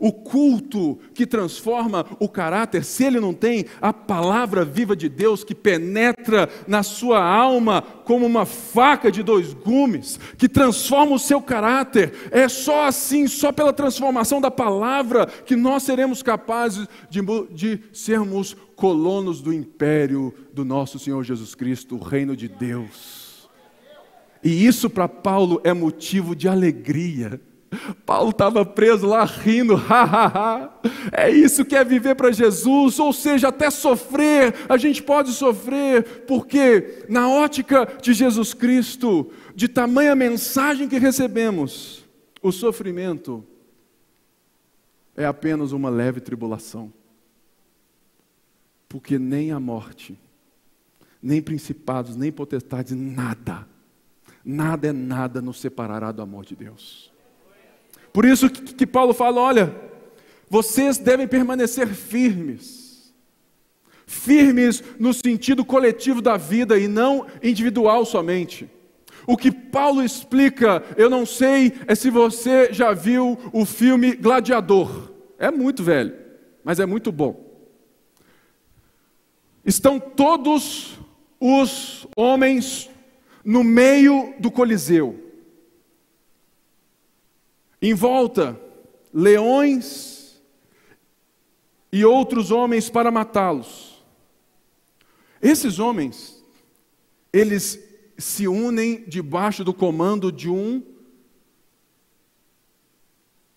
O 0.00 0.12
culto 0.12 0.96
que 1.12 1.26
transforma 1.26 2.06
o 2.20 2.28
caráter, 2.28 2.84
se 2.84 3.02
ele 3.02 3.18
não 3.18 3.34
tem 3.34 3.64
a 3.80 3.92
palavra 3.92 4.64
viva 4.64 4.94
de 4.94 5.08
Deus 5.08 5.42
que 5.42 5.56
penetra 5.56 6.48
na 6.68 6.84
sua 6.84 7.20
alma 7.20 7.82
como 7.82 8.24
uma 8.24 8.46
faca 8.46 9.10
de 9.10 9.24
dois 9.24 9.52
gumes, 9.52 10.20
que 10.38 10.48
transforma 10.48 11.16
o 11.16 11.18
seu 11.18 11.42
caráter, 11.42 12.12
é 12.30 12.48
só 12.48 12.86
assim, 12.86 13.26
só 13.26 13.50
pela 13.50 13.72
transformação 13.72 14.40
da 14.40 14.52
palavra, 14.52 15.26
que 15.26 15.56
nós 15.56 15.82
seremos 15.82 16.22
capazes 16.22 16.86
de, 17.10 17.20
de 17.50 17.80
sermos 17.92 18.56
colonos 18.76 19.40
do 19.40 19.52
império 19.52 20.32
do 20.52 20.64
nosso 20.64 21.00
Senhor 21.00 21.24
Jesus 21.24 21.56
Cristo, 21.56 21.96
o 21.96 22.02
reino 22.02 22.36
de 22.36 22.46
Deus. 22.46 23.17
E 24.42 24.66
isso 24.66 24.88
para 24.88 25.08
Paulo 25.08 25.60
é 25.64 25.72
motivo 25.72 26.34
de 26.34 26.48
alegria. 26.48 27.40
Paulo 28.06 28.30
estava 28.30 28.64
preso 28.64 29.06
lá 29.06 29.24
rindo, 29.24 29.74
ha, 29.74 30.02
ha, 30.02 30.26
ha. 30.26 30.80
é 31.12 31.30
isso 31.30 31.64
que 31.66 31.76
é 31.76 31.84
viver 31.84 32.14
para 32.14 32.32
Jesus, 32.32 32.98
ou 32.98 33.12
seja, 33.12 33.48
até 33.48 33.70
sofrer, 33.70 34.54
a 34.68 34.78
gente 34.78 35.02
pode 35.02 35.32
sofrer, 35.32 36.24
porque 36.26 37.04
na 37.10 37.28
ótica 37.28 37.86
de 38.00 38.14
Jesus 38.14 38.54
Cristo, 38.54 39.30
de 39.54 39.68
tamanha 39.68 40.14
mensagem 40.14 40.88
que 40.88 40.98
recebemos, 40.98 42.06
o 42.42 42.50
sofrimento 42.50 43.44
é 45.14 45.26
apenas 45.26 45.72
uma 45.72 45.90
leve 45.90 46.20
tribulação, 46.20 46.90
porque 48.88 49.18
nem 49.18 49.52
a 49.52 49.60
morte, 49.60 50.18
nem 51.22 51.42
principados, 51.42 52.16
nem 52.16 52.32
potestades, 52.32 52.96
nada 52.96 53.66
nada 54.44 54.88
é 54.88 54.92
nada 54.92 55.40
nos 55.40 55.60
separará 55.60 56.12
do 56.12 56.22
amor 56.22 56.44
de 56.44 56.56
Deus. 56.56 57.12
Por 58.12 58.24
isso 58.24 58.48
que, 58.48 58.74
que 58.74 58.86
Paulo 58.86 59.12
fala: 59.12 59.40
olha, 59.40 59.74
vocês 60.48 60.98
devem 60.98 61.28
permanecer 61.28 61.88
firmes, 61.88 63.12
firmes 64.06 64.82
no 64.98 65.12
sentido 65.12 65.64
coletivo 65.64 66.22
da 66.22 66.36
vida 66.36 66.78
e 66.78 66.88
não 66.88 67.26
individual 67.42 68.04
somente. 68.04 68.68
O 69.26 69.36
que 69.36 69.52
Paulo 69.52 70.02
explica, 70.02 70.82
eu 70.96 71.10
não 71.10 71.26
sei 71.26 71.74
é 71.86 71.94
se 71.94 72.08
você 72.08 72.72
já 72.72 72.94
viu 72.94 73.38
o 73.52 73.66
filme 73.66 74.16
Gladiador. 74.16 75.12
É 75.38 75.50
muito 75.50 75.82
velho, 75.82 76.14
mas 76.64 76.80
é 76.80 76.86
muito 76.86 77.12
bom. 77.12 77.46
Estão 79.64 80.00
todos 80.00 80.98
os 81.38 82.06
homens 82.16 82.88
no 83.48 83.64
meio 83.64 84.34
do 84.38 84.50
Coliseu. 84.50 85.18
Em 87.80 87.94
volta, 87.94 88.60
leões 89.10 90.38
e 91.90 92.04
outros 92.04 92.50
homens 92.50 92.90
para 92.90 93.10
matá-los. 93.10 94.04
Esses 95.40 95.78
homens, 95.78 96.44
eles 97.32 97.82
se 98.18 98.46
unem 98.46 99.04
debaixo 99.08 99.64
do 99.64 99.72
comando 99.72 100.30
de 100.30 100.50
um 100.50 100.84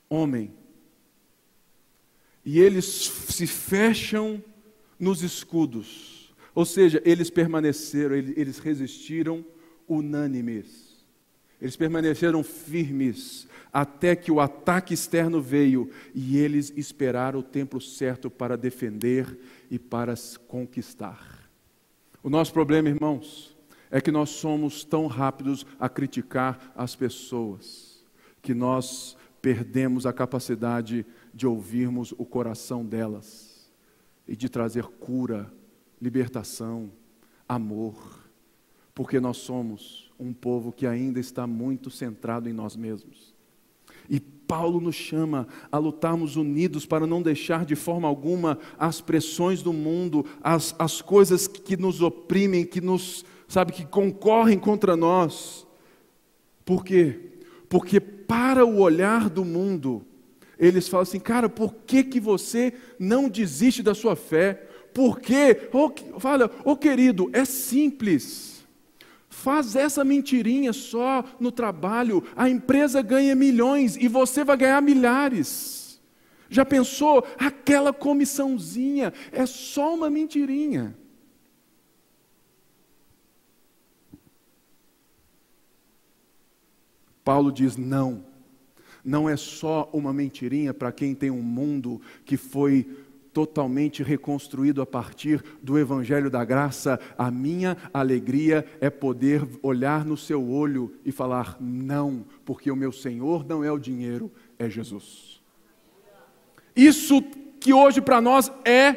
homem. 0.09 0.53
E 2.45 2.61
eles 2.61 2.85
se 2.85 3.45
fecham 3.45 4.41
nos 4.97 5.21
escudos. 5.21 6.33
Ou 6.55 6.63
seja, 6.63 7.01
eles 7.03 7.29
permaneceram, 7.29 8.15
eles 8.15 8.57
resistiram 8.57 9.43
unânimes. 9.91 10.91
Eles 11.59 11.75
permaneceram 11.75 12.43
firmes 12.43 13.47
até 13.71 14.15
que 14.15 14.31
o 14.31 14.39
ataque 14.39 14.93
externo 14.93 15.41
veio 15.41 15.91
e 16.15 16.37
eles 16.37 16.73
esperaram 16.75 17.39
o 17.39 17.43
tempo 17.43 17.79
certo 17.79 18.29
para 18.29 18.57
defender 18.57 19.37
e 19.69 19.77
para 19.77 20.15
conquistar. 20.47 21.49
O 22.23 22.29
nosso 22.29 22.51
problema, 22.51 22.89
irmãos, 22.89 23.55
é 23.91 24.01
que 24.01 24.11
nós 24.11 24.29
somos 24.29 24.83
tão 24.83 25.07
rápidos 25.07 25.65
a 25.79 25.87
criticar 25.87 26.71
as 26.75 26.95
pessoas 26.95 28.03
que 28.41 28.53
nós 28.53 29.15
perdemos 29.41 30.05
a 30.05 30.13
capacidade 30.13 31.05
de 31.33 31.45
ouvirmos 31.45 32.11
o 32.17 32.25
coração 32.25 32.85
delas 32.85 33.69
e 34.27 34.35
de 34.35 34.49
trazer 34.49 34.83
cura, 34.83 35.51
libertação, 36.01 36.91
amor 37.47 38.20
porque 38.93 39.19
nós 39.19 39.37
somos 39.37 40.11
um 40.19 40.33
povo 40.33 40.71
que 40.71 40.85
ainda 40.85 41.19
está 41.19 41.47
muito 41.47 41.89
centrado 41.89 42.47
em 42.49 42.53
nós 42.53 42.75
mesmos. 42.75 43.33
E 44.09 44.19
Paulo 44.19 44.81
nos 44.81 44.95
chama 44.95 45.47
a 45.71 45.77
lutarmos 45.77 46.35
unidos 46.35 46.85
para 46.85 47.07
não 47.07 47.21
deixar 47.21 47.65
de 47.65 47.75
forma 47.75 48.07
alguma 48.07 48.59
as 48.77 48.99
pressões 48.99 49.61
do 49.61 49.71
mundo, 49.71 50.25
as, 50.43 50.75
as 50.77 51.01
coisas 51.01 51.47
que 51.47 51.77
nos 51.77 52.01
oprimem, 52.01 52.65
que 52.65 52.81
nos, 52.81 53.23
sabe, 53.47 53.71
que 53.71 53.85
concorrem 53.85 54.59
contra 54.59 54.97
nós. 54.97 55.65
Por 56.65 56.83
quê? 56.83 57.19
Porque 57.69 57.99
para 57.99 58.65
o 58.65 58.79
olhar 58.79 59.29
do 59.29 59.45
mundo, 59.45 60.05
eles 60.59 60.87
falam 60.87 61.03
assim, 61.03 61.19
cara, 61.19 61.47
por 61.47 61.73
que, 61.73 62.03
que 62.03 62.19
você 62.19 62.73
não 62.99 63.29
desiste 63.29 63.81
da 63.81 63.95
sua 63.95 64.15
fé? 64.15 64.67
Por 64.93 65.19
quê? 65.19 65.69
Oh, 65.71 66.19
fala, 66.19 66.51
ô 66.65 66.71
oh, 66.71 66.77
querido, 66.77 67.29
é 67.31 67.45
simples. 67.45 68.50
Faz 69.31 69.77
essa 69.77 70.03
mentirinha 70.03 70.73
só 70.73 71.23
no 71.39 71.53
trabalho, 71.53 72.21
a 72.35 72.49
empresa 72.49 73.01
ganha 73.01 73.33
milhões 73.33 73.95
e 73.95 74.09
você 74.09 74.43
vai 74.43 74.57
ganhar 74.57 74.81
milhares. 74.81 76.01
Já 76.49 76.65
pensou? 76.65 77.25
Aquela 77.39 77.93
comissãozinha 77.93 79.13
é 79.31 79.45
só 79.45 79.95
uma 79.95 80.09
mentirinha. 80.09 80.93
Paulo 87.23 87.53
diz: 87.53 87.77
não, 87.77 88.25
não 89.03 89.29
é 89.29 89.37
só 89.37 89.89
uma 89.93 90.11
mentirinha 90.11 90.73
para 90.73 90.91
quem 90.91 91.15
tem 91.15 91.31
um 91.31 91.41
mundo 91.41 92.01
que 92.25 92.35
foi 92.35 92.85
totalmente 93.33 94.03
reconstruído 94.03 94.81
a 94.81 94.85
partir 94.85 95.43
do 95.61 95.77
Evangelho 95.79 96.29
da 96.29 96.43
Graça, 96.43 96.99
a 97.17 97.31
minha 97.31 97.77
alegria 97.93 98.65
é 98.79 98.89
poder 98.89 99.47
olhar 99.61 100.05
no 100.05 100.17
seu 100.17 100.49
olho 100.49 100.93
e 101.05 101.11
falar: 101.11 101.57
não, 101.59 102.25
porque 102.45 102.69
o 102.69 102.75
meu 102.75 102.91
Senhor 102.91 103.45
não 103.45 103.63
é 103.63 103.71
o 103.71 103.79
dinheiro, 103.79 104.31
é 104.59 104.69
Jesus. 104.69 105.41
Isso 106.75 107.21
que 107.59 107.73
hoje 107.73 108.01
para 108.01 108.21
nós 108.21 108.51
é, 108.65 108.95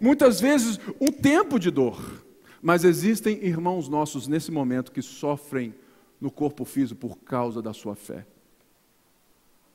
muitas 0.00 0.40
vezes, 0.40 0.78
um 1.00 1.10
tempo 1.10 1.58
de 1.58 1.70
dor. 1.70 2.24
Mas 2.60 2.84
existem 2.84 3.44
irmãos 3.44 3.88
nossos 3.88 4.26
nesse 4.26 4.50
momento 4.50 4.92
que 4.92 5.00
sofrem 5.00 5.74
no 6.20 6.30
corpo 6.30 6.64
físico 6.64 7.00
por 7.00 7.18
causa 7.18 7.62
da 7.62 7.72
sua 7.72 7.94
fé. 7.94 8.26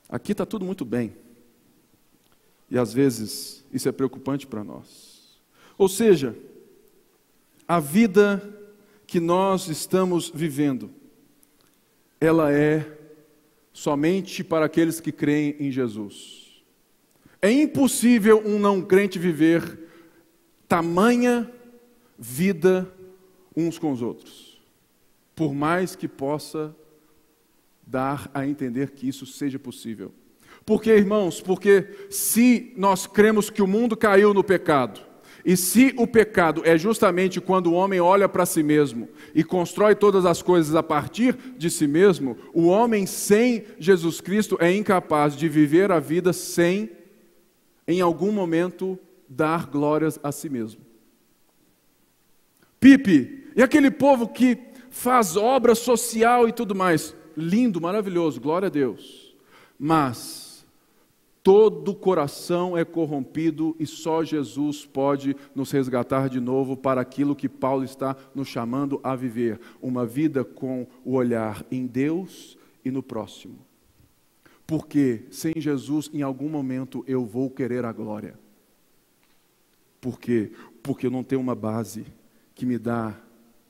Aqui 0.08 0.32
está 0.32 0.44
tudo 0.44 0.64
muito 0.64 0.84
bem. 0.84 1.23
E 2.70 2.78
às 2.78 2.92
vezes 2.92 3.64
isso 3.72 3.88
é 3.88 3.92
preocupante 3.92 4.46
para 4.46 4.64
nós. 4.64 5.38
Ou 5.76 5.88
seja, 5.88 6.36
a 7.66 7.80
vida 7.80 8.42
que 9.06 9.20
nós 9.20 9.68
estamos 9.68 10.30
vivendo, 10.30 10.90
ela 12.20 12.52
é 12.52 12.98
somente 13.72 14.44
para 14.44 14.66
aqueles 14.66 15.00
que 15.00 15.12
creem 15.12 15.56
em 15.58 15.70
Jesus. 15.70 16.62
É 17.42 17.50
impossível 17.50 18.42
um 18.44 18.58
não 18.58 18.80
crente 18.80 19.18
viver 19.18 19.80
tamanha 20.66 21.50
vida 22.18 22.90
uns 23.56 23.78
com 23.78 23.92
os 23.92 24.00
outros, 24.00 24.60
por 25.34 25.52
mais 25.52 25.94
que 25.94 26.08
possa 26.08 26.74
dar 27.86 28.30
a 28.32 28.46
entender 28.46 28.90
que 28.90 29.06
isso 29.06 29.26
seja 29.26 29.58
possível. 29.58 30.12
Porque, 30.66 30.90
irmãos, 30.90 31.40
porque 31.40 31.86
se 32.08 32.72
nós 32.76 33.06
cremos 33.06 33.50
que 33.50 33.62
o 33.62 33.66
mundo 33.66 33.96
caiu 33.96 34.32
no 34.32 34.42
pecado, 34.42 35.00
e 35.44 35.58
se 35.58 35.92
o 35.98 36.06
pecado 36.06 36.62
é 36.64 36.78
justamente 36.78 37.38
quando 37.38 37.66
o 37.66 37.74
homem 37.74 38.00
olha 38.00 38.26
para 38.26 38.46
si 38.46 38.62
mesmo 38.62 39.10
e 39.34 39.44
constrói 39.44 39.94
todas 39.94 40.24
as 40.24 40.40
coisas 40.40 40.74
a 40.74 40.82
partir 40.82 41.36
de 41.58 41.68
si 41.68 41.86
mesmo, 41.86 42.38
o 42.54 42.66
homem 42.66 43.04
sem 43.04 43.64
Jesus 43.78 44.22
Cristo 44.22 44.56
é 44.58 44.74
incapaz 44.74 45.36
de 45.36 45.46
viver 45.46 45.92
a 45.92 46.00
vida 46.00 46.32
sem, 46.32 46.90
em 47.86 48.00
algum 48.00 48.32
momento, 48.32 48.98
dar 49.28 49.66
glórias 49.66 50.18
a 50.22 50.32
si 50.32 50.48
mesmo. 50.48 50.80
Pipe, 52.80 53.50
e 53.54 53.62
aquele 53.62 53.90
povo 53.90 54.28
que 54.28 54.58
faz 54.88 55.36
obra 55.36 55.74
social 55.74 56.48
e 56.48 56.52
tudo 56.52 56.74
mais, 56.74 57.14
lindo, 57.36 57.82
maravilhoso, 57.82 58.40
glória 58.40 58.66
a 58.66 58.70
Deus. 58.70 59.36
Mas 59.78 60.43
Todo 61.44 61.94
coração 61.94 62.74
é 62.74 62.86
corrompido 62.86 63.76
e 63.78 63.86
só 63.86 64.24
Jesus 64.24 64.86
pode 64.86 65.36
nos 65.54 65.70
resgatar 65.70 66.30
de 66.30 66.40
novo 66.40 66.74
para 66.74 67.02
aquilo 67.02 67.36
que 67.36 67.50
Paulo 67.50 67.84
está 67.84 68.16
nos 68.34 68.48
chamando 68.48 68.98
a 69.04 69.14
viver: 69.14 69.60
uma 69.82 70.06
vida 70.06 70.42
com 70.42 70.86
o 71.04 71.12
olhar 71.12 71.62
em 71.70 71.86
Deus 71.86 72.56
e 72.82 72.90
no 72.90 73.02
próximo. 73.02 73.58
Porque 74.66 75.24
sem 75.30 75.52
Jesus, 75.58 76.08
em 76.14 76.22
algum 76.22 76.48
momento, 76.48 77.04
eu 77.06 77.26
vou 77.26 77.50
querer 77.50 77.84
a 77.84 77.92
glória. 77.92 78.38
Por 80.00 80.18
quê? 80.18 80.50
Porque 80.82 81.08
eu 81.08 81.10
não 81.10 81.22
tenho 81.22 81.42
uma 81.42 81.54
base 81.54 82.06
que 82.54 82.64
me 82.64 82.78
dá 82.78 83.20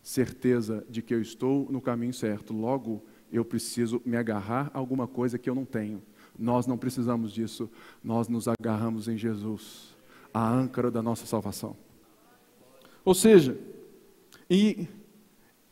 certeza 0.00 0.86
de 0.88 1.02
que 1.02 1.12
eu 1.12 1.20
estou 1.20 1.66
no 1.68 1.80
caminho 1.80 2.14
certo. 2.14 2.54
Logo, 2.54 3.02
eu 3.32 3.44
preciso 3.44 4.00
me 4.04 4.16
agarrar 4.16 4.70
a 4.72 4.78
alguma 4.78 5.08
coisa 5.08 5.38
que 5.38 5.50
eu 5.50 5.56
não 5.56 5.64
tenho. 5.64 6.00
Nós 6.38 6.66
não 6.66 6.76
precisamos 6.76 7.32
disso, 7.32 7.70
nós 8.02 8.28
nos 8.28 8.48
agarramos 8.48 9.08
em 9.08 9.16
Jesus, 9.16 9.94
a 10.32 10.48
âncora 10.48 10.90
da 10.90 11.02
nossa 11.02 11.26
salvação. 11.26 11.76
Ou 13.04 13.14
seja, 13.14 13.56
e 14.50 14.88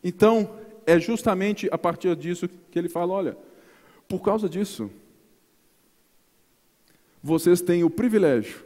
então 0.04 0.56
é 0.86 0.98
justamente 0.98 1.68
a 1.72 1.78
partir 1.78 2.14
disso 2.16 2.48
que 2.48 2.78
ele 2.78 2.88
fala: 2.88 3.12
olha, 3.12 3.36
por 4.08 4.20
causa 4.20 4.48
disso, 4.48 4.90
vocês 7.22 7.60
têm 7.60 7.84
o 7.84 7.90
privilégio 7.90 8.64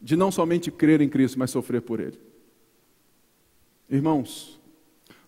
de 0.00 0.16
não 0.16 0.30
somente 0.30 0.70
crer 0.70 1.00
em 1.00 1.08
Cristo, 1.08 1.38
mas 1.38 1.50
sofrer 1.50 1.82
por 1.82 2.00
Ele. 2.00 2.18
Irmãos, 3.88 4.58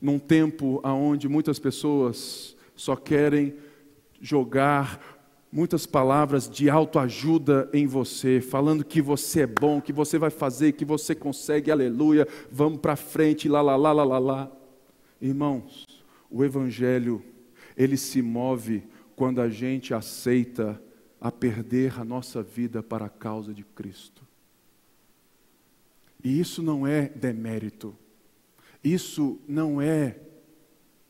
num 0.00 0.18
tempo 0.18 0.80
onde 0.82 1.28
muitas 1.28 1.58
pessoas 1.58 2.56
só 2.74 2.96
querem 2.96 3.54
jogar 4.20 5.21
muitas 5.52 5.84
palavras 5.84 6.48
de 6.48 6.70
autoajuda 6.70 7.68
em 7.74 7.86
você, 7.86 8.40
falando 8.40 8.82
que 8.82 9.02
você 9.02 9.42
é 9.42 9.46
bom, 9.46 9.82
que 9.82 9.92
você 9.92 10.18
vai 10.18 10.30
fazer, 10.30 10.72
que 10.72 10.84
você 10.84 11.14
consegue, 11.14 11.70
aleluia, 11.70 12.26
vamos 12.50 12.80
para 12.80 12.96
frente, 12.96 13.50
lá, 13.50 13.60
lá, 13.60 13.76
lá, 13.76 13.92
lá, 13.92 14.04
lá, 14.04 14.18
lá. 14.18 14.52
Irmãos, 15.20 15.86
o 16.30 16.42
Evangelho, 16.42 17.22
ele 17.76 17.98
se 17.98 18.22
move 18.22 18.82
quando 19.14 19.42
a 19.42 19.50
gente 19.50 19.92
aceita 19.92 20.82
a 21.20 21.30
perder 21.30 22.00
a 22.00 22.04
nossa 22.04 22.42
vida 22.42 22.82
para 22.82 23.04
a 23.04 23.10
causa 23.10 23.52
de 23.52 23.62
Cristo. 23.62 24.26
E 26.24 26.40
isso 26.40 26.62
não 26.62 26.86
é 26.86 27.08
demérito, 27.10 27.94
isso 28.82 29.38
não 29.46 29.82
é 29.82 30.18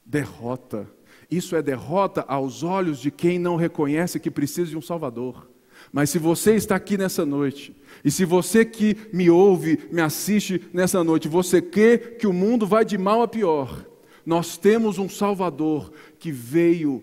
derrota 0.04 0.90
isso 1.36 1.56
é 1.56 1.62
derrota 1.62 2.24
aos 2.28 2.62
olhos 2.62 2.98
de 2.98 3.10
quem 3.10 3.38
não 3.38 3.56
reconhece 3.56 4.20
que 4.20 4.30
precisa 4.30 4.70
de 4.70 4.76
um 4.76 4.82
Salvador. 4.82 5.50
Mas 5.92 6.10
se 6.10 6.18
você 6.18 6.54
está 6.54 6.76
aqui 6.76 6.96
nessa 6.96 7.24
noite, 7.26 7.74
e 8.04 8.10
se 8.10 8.24
você 8.24 8.64
que 8.64 8.96
me 9.12 9.30
ouve, 9.30 9.88
me 9.90 10.00
assiste 10.00 10.64
nessa 10.72 11.02
noite, 11.02 11.28
você 11.28 11.60
crê 11.60 11.98
que 11.98 12.26
o 12.26 12.32
mundo 12.32 12.66
vai 12.66 12.84
de 12.84 12.96
mal 12.96 13.22
a 13.22 13.28
pior, 13.28 13.86
nós 14.24 14.56
temos 14.56 14.98
um 14.98 15.08
Salvador 15.08 15.92
que 16.18 16.30
veio 16.30 17.02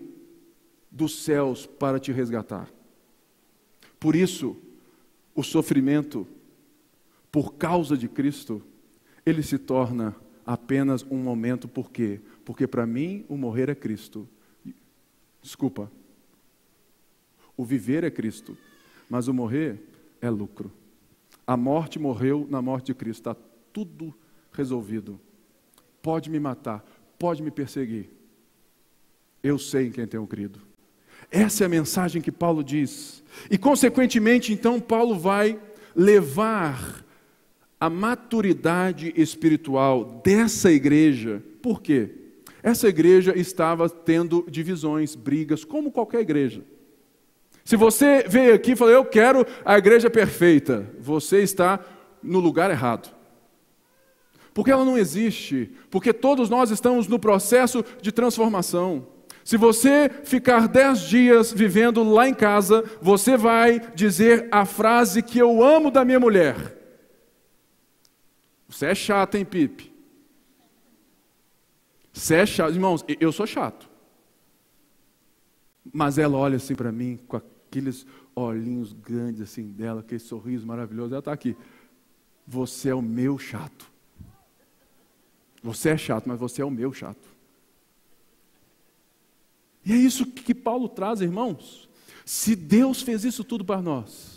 dos 0.90 1.22
céus 1.22 1.66
para 1.66 1.98
te 1.98 2.10
resgatar. 2.10 2.68
Por 3.98 4.16
isso, 4.16 4.56
o 5.34 5.42
sofrimento 5.42 6.26
por 7.30 7.54
causa 7.54 7.96
de 7.96 8.08
Cristo, 8.08 8.62
ele 9.24 9.42
se 9.42 9.58
torna 9.58 10.16
apenas 10.50 11.06
um 11.08 11.16
momento, 11.16 11.68
por 11.68 11.92
quê? 11.92 12.18
Porque 12.44 12.66
para 12.66 12.84
mim 12.84 13.24
o 13.28 13.36
morrer 13.36 13.68
é 13.68 13.74
Cristo. 13.74 14.28
Desculpa. 15.40 15.88
O 17.56 17.64
viver 17.64 18.02
é 18.02 18.10
Cristo, 18.10 18.58
mas 19.08 19.28
o 19.28 19.32
morrer 19.32 19.80
é 20.20 20.28
lucro. 20.28 20.72
A 21.46 21.56
morte 21.56 22.00
morreu 22.00 22.48
na 22.50 22.60
morte 22.60 22.86
de 22.86 22.94
Cristo, 22.94 23.30
está 23.30 23.36
tudo 23.72 24.12
resolvido. 24.52 25.20
Pode 26.02 26.28
me 26.28 26.40
matar, 26.40 26.84
pode 27.16 27.44
me 27.44 27.52
perseguir. 27.52 28.10
Eu 29.44 29.56
sei 29.56 29.86
em 29.86 29.92
quem 29.92 30.04
tenho 30.04 30.26
crido. 30.26 30.60
Essa 31.30 31.62
é 31.62 31.66
a 31.66 31.70
mensagem 31.70 32.20
que 32.20 32.32
Paulo 32.32 32.64
diz. 32.64 33.22
E, 33.48 33.56
consequentemente, 33.56 34.52
então, 34.52 34.80
Paulo 34.80 35.16
vai 35.16 35.60
levar 35.94 37.04
a 37.80 37.88
maturidade 37.88 39.12
espiritual 39.16 40.20
dessa 40.22 40.70
igreja. 40.70 41.42
Por 41.62 41.80
quê? 41.80 42.10
Essa 42.62 42.88
igreja 42.88 43.32
estava 43.36 43.88
tendo 43.88 44.46
divisões, 44.50 45.14
brigas, 45.14 45.64
como 45.64 45.90
qualquer 45.90 46.20
igreja. 46.20 46.62
Se 47.64 47.76
você 47.76 48.24
veio 48.28 48.54
aqui 48.54 48.72
e 48.72 48.76
falou, 48.76 48.92
eu 48.92 49.04
quero 49.04 49.46
a 49.64 49.78
igreja 49.78 50.10
perfeita, 50.10 50.86
você 50.98 51.42
está 51.42 51.80
no 52.22 52.38
lugar 52.38 52.70
errado. 52.70 53.14
Porque 54.52 54.70
ela 54.70 54.84
não 54.84 54.98
existe, 54.98 55.70
porque 55.90 56.12
todos 56.12 56.50
nós 56.50 56.70
estamos 56.70 57.06
no 57.08 57.18
processo 57.18 57.82
de 58.02 58.12
transformação. 58.12 59.06
Se 59.42 59.56
você 59.56 60.10
ficar 60.24 60.68
dez 60.68 61.00
dias 61.00 61.50
vivendo 61.50 62.02
lá 62.02 62.28
em 62.28 62.34
casa, 62.34 62.84
você 63.00 63.36
vai 63.36 63.80
dizer 63.94 64.48
a 64.50 64.66
frase 64.66 65.22
que 65.22 65.38
eu 65.38 65.62
amo 65.62 65.90
da 65.90 66.04
minha 66.04 66.20
mulher. 66.20 66.79
Você 68.70 68.86
é 68.86 68.94
chato, 68.94 69.34
hein, 69.34 69.44
Pipe? 69.44 69.92
Você 72.12 72.36
é 72.36 72.46
chato. 72.46 72.72
Irmãos, 72.72 73.04
eu 73.18 73.32
sou 73.32 73.44
chato. 73.44 73.90
Mas 75.92 76.18
ela 76.18 76.38
olha 76.38 76.56
assim 76.56 76.76
para 76.76 76.92
mim, 76.92 77.18
com 77.26 77.36
aqueles 77.36 78.06
olhinhos 78.34 78.92
grandes 78.92 79.40
assim 79.40 79.66
dela, 79.72 80.00
aquele 80.00 80.20
sorriso 80.20 80.64
maravilhoso. 80.64 81.12
Ela 81.12 81.18
está 81.18 81.32
aqui. 81.32 81.56
Você 82.46 82.90
é 82.90 82.94
o 82.94 83.02
meu 83.02 83.38
chato. 83.38 83.90
Você 85.64 85.90
é 85.90 85.96
chato, 85.96 86.28
mas 86.28 86.38
você 86.38 86.62
é 86.62 86.64
o 86.64 86.70
meu 86.70 86.92
chato. 86.92 87.28
E 89.84 89.92
é 89.92 89.96
isso 89.96 90.24
que 90.24 90.54
Paulo 90.54 90.88
traz, 90.88 91.20
irmãos. 91.20 91.88
Se 92.24 92.54
Deus 92.54 93.02
fez 93.02 93.24
isso 93.24 93.42
tudo 93.42 93.64
para 93.64 93.82
nós, 93.82 94.29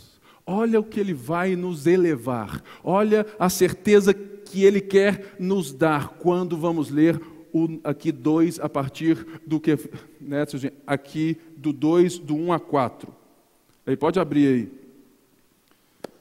Olha 0.46 0.80
o 0.80 0.84
que 0.84 1.00
ele 1.00 1.14
vai 1.14 1.56
nos 1.56 1.88
elevar. 1.88 2.62
Olha 2.84 3.26
a 3.40 3.50
certeza 3.50 4.14
que 4.14 4.64
ele 4.64 4.82
quer 4.82 5.36
nos 5.40 5.74
dar 5.74 6.10
quando 6.10 6.58
vamos 6.58 6.90
ler 6.90 7.20
o, 7.54 7.80
aqui 7.84 8.12
2 8.12 8.60
a 8.60 8.68
partir 8.68 9.26
do 9.46 9.60
que. 9.60 9.78
Né, 10.20 10.46
aqui 10.86 11.38
do 11.56 11.72
2, 11.72 12.20
do 12.20 12.36
1 12.36 12.46
um 12.46 12.54
a 12.54 12.60
4. 12.60 13.14
Aí 13.86 13.96
pode 13.96 14.20
abrir 14.20 14.48
aí. 14.48 14.72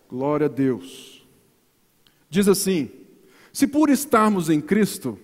Glória 0.08 0.46
a 0.46 0.48
Deus. 0.48 1.26
Diz 2.28 2.48
assim: 2.48 2.90
se 3.52 3.66
por 3.66 3.90
estarmos 3.90 4.48
em 4.48 4.60
Cristo, 4.60 5.18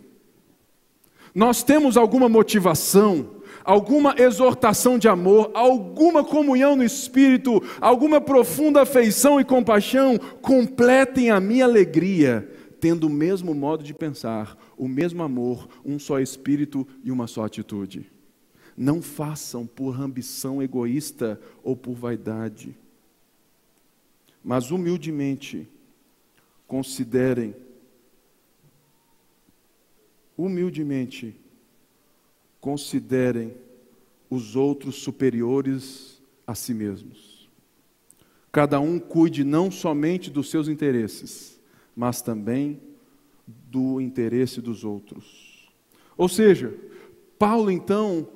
nós 1.35 1.63
temos 1.63 1.97
alguma 1.97 2.29
motivação, 2.29 3.38
alguma 3.69 4.15
exortação 4.17 4.99
de 4.99 5.09
amor, 5.09 5.51
alguma 5.53 6.25
comunhão 6.25 6.75
no 6.75 6.83
espírito, 6.83 7.63
alguma 7.83 8.19
profunda 8.19 8.81
afeição 8.81 9.39
e 9.39 9.45
compaixão, 9.45 10.17
completem 10.41 11.31
a 11.31 11.39
minha 11.39 11.67
alegria, 11.67 12.51
tendo 12.81 13.09
o 13.09 13.11
mesmo 13.11 13.55
modo 13.55 13.85
de 13.85 13.93
pensar, 13.93 14.57
o 14.75 14.89
mesmo 14.89 15.23
amor, 15.23 15.69
um 15.85 15.99
só 15.99 16.19
espírito 16.19 16.89
e 17.05 17.13
uma 17.13 17.27
só 17.27 17.45
atitude. 17.45 18.11
Não 18.75 19.03
façam 19.03 19.67
por 19.67 20.01
ambição 20.01 20.63
egoísta 20.63 21.39
ou 21.63 21.77
por 21.77 21.93
vaidade, 21.93 22.75
mas 24.43 24.71
humildemente 24.71 25.69
considerem 26.67 27.55
humildemente 30.39 31.39
considerem 32.69 33.55
os 34.29 34.55
outros 34.55 34.97
superiores 34.97 36.21
a 36.47 36.55
si 36.55 36.75
mesmos. 36.75 37.49
Cada 38.53 38.79
um 38.79 38.99
cuide 38.99 39.43
não 39.43 39.71
somente 39.71 40.31
dos 40.31 40.51
seus 40.51 40.69
interesses, 40.69 41.59
mas 41.97 42.21
também 42.21 42.79
do 43.47 44.03
interesse 44.03 44.61
dos 44.61 44.85
outros. 44.85 45.67
Ou 46.15 46.29
seja, 46.29 46.75
Paulo 47.39 47.71
então 47.71 48.29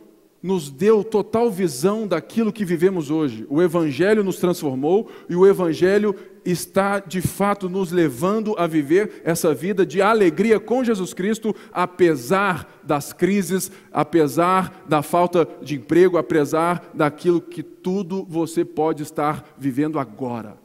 nos 0.42 0.70
deu 0.70 1.04
total 1.04 1.50
visão 1.50 2.06
daquilo 2.08 2.54
que 2.54 2.64
vivemos 2.64 3.10
hoje. 3.10 3.46
O 3.50 3.60
Evangelho 3.60 4.24
nos 4.24 4.38
transformou 4.38 5.10
e 5.28 5.36
o 5.36 5.46
Evangelho 5.46 6.16
está 6.44 6.98
de 7.00 7.20
fato 7.20 7.68
nos 7.68 7.92
levando 7.92 8.54
a 8.58 8.66
viver 8.66 9.22
essa 9.24 9.54
vida 9.54 9.84
de 9.86 10.02
alegria 10.02 10.58
com 10.58 10.84
Jesus 10.84 11.14
Cristo, 11.14 11.54
apesar 11.72 12.80
das 12.82 13.12
crises, 13.12 13.70
apesar 13.92 14.84
da 14.88 15.02
falta 15.02 15.48
de 15.62 15.76
emprego, 15.76 16.18
apesar 16.18 16.90
daquilo 16.94 17.40
que 17.40 17.62
tudo 17.62 18.24
você 18.28 18.64
pode 18.64 19.02
estar 19.02 19.54
vivendo 19.58 19.98
agora. 19.98 20.56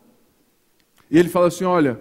E 1.10 1.18
ele 1.18 1.30
fala 1.30 1.48
assim: 1.48 1.66
olha, 1.66 2.00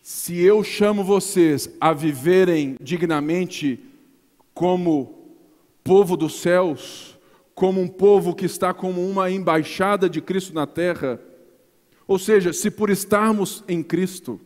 se 0.00 0.40
eu 0.40 0.64
chamo 0.64 1.04
vocês 1.04 1.68
a 1.80 1.92
viverem 1.92 2.76
dignamente 2.80 3.78
como 4.54 5.20
povo 5.82 6.16
dos 6.16 6.40
céus, 6.40 7.18
como 7.60 7.80
um 7.80 7.88
povo 7.88 8.34
que 8.34 8.46
está 8.46 8.72
como 8.72 9.06
uma 9.06 9.30
embaixada 9.30 10.08
de 10.08 10.22
Cristo 10.22 10.54
na 10.54 10.66
terra. 10.66 11.20
Ou 12.10 12.18
seja, 12.18 12.52
se 12.52 12.72
por 12.72 12.90
estarmos 12.90 13.62
em 13.68 13.84
Cristo, 13.84 14.40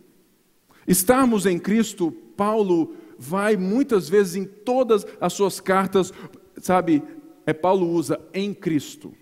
estarmos 0.86 1.46
em 1.46 1.58
Cristo, 1.58 2.12
Paulo 2.36 2.94
vai 3.18 3.56
muitas 3.56 4.06
vezes 4.06 4.36
em 4.36 4.44
todas 4.44 5.06
as 5.18 5.32
suas 5.32 5.60
cartas, 5.60 6.12
sabe, 6.60 7.02
é 7.46 7.54
Paulo 7.54 7.88
usa 7.88 8.20
em 8.34 8.52
Cristo. 8.52 9.14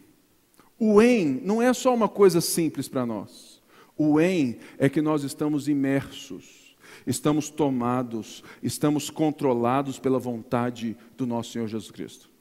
O 0.76 1.01
em 1.01 1.40
não 1.45 1.62
é 1.62 1.72
só 1.72 1.95
uma 1.95 2.09
coisa 2.09 2.40
simples 2.40 2.88
para 2.88 3.07
nós. 3.07 3.62
O 3.97 4.20
em 4.20 4.59
é 4.76 4.88
que 4.88 5.01
nós 5.01 5.22
estamos 5.22 5.68
imersos 5.68 6.61
estamos 7.07 7.49
tomados, 7.49 8.43
estamos 8.62 9.09
controlados 9.09 9.99
pela 9.99 10.18
vontade 10.18 10.97
do 11.16 11.26
nosso 11.26 11.53
Senhor 11.53 11.68
Jesus 11.68 11.90
Cristo. 11.90 12.31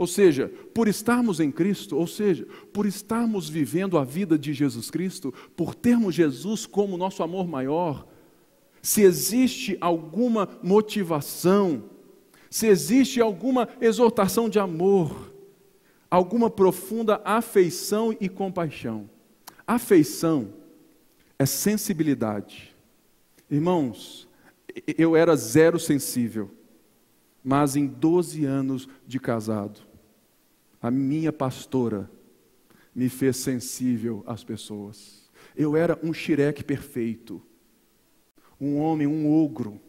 Ou 0.00 0.06
seja, 0.06 0.48
por 0.72 0.88
estarmos 0.88 1.40
em 1.40 1.50
Cristo, 1.50 1.96
ou 1.96 2.06
seja, 2.06 2.46
por 2.72 2.86
estarmos 2.86 3.48
vivendo 3.48 3.98
a 3.98 4.04
vida 4.04 4.38
de 4.38 4.54
Jesus 4.54 4.90
Cristo, 4.90 5.32
por 5.54 5.74
termos 5.74 6.14
Jesus 6.14 6.64
como 6.64 6.96
nosso 6.96 7.22
amor 7.22 7.46
maior, 7.46 8.08
se 8.80 9.02
existe 9.02 9.76
alguma 9.80 10.48
motivação, 10.62 11.84
se 12.48 12.66
existe 12.66 13.20
alguma 13.20 13.68
exortação 13.80 14.48
de 14.48 14.58
amor, 14.58 15.34
alguma 16.10 16.48
profunda 16.48 17.20
afeição 17.22 18.16
e 18.18 18.28
compaixão. 18.28 19.08
Afeição 19.66 20.54
é 21.38 21.44
sensibilidade 21.44 22.70
Irmãos, 23.50 24.28
eu 24.96 25.16
era 25.16 25.34
zero 25.34 25.76
sensível, 25.76 26.48
mas 27.42 27.74
em 27.74 27.84
12 27.84 28.44
anos 28.44 28.88
de 29.04 29.18
casado, 29.18 29.80
a 30.80 30.90
minha 30.90 31.32
pastora 31.32 32.10
me 32.94 33.08
fez 33.08 33.36
sensível 33.36 34.22
às 34.26 34.42
pessoas. 34.42 35.30
Eu 35.56 35.76
era 35.76 35.98
um 36.02 36.12
xireque 36.12 36.64
perfeito, 36.64 37.42
um 38.60 38.78
homem, 38.78 39.06
um 39.06 39.30
ogro, 39.32 39.80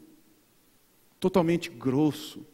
totalmente 1.19 1.69
grosso, 1.69 2.45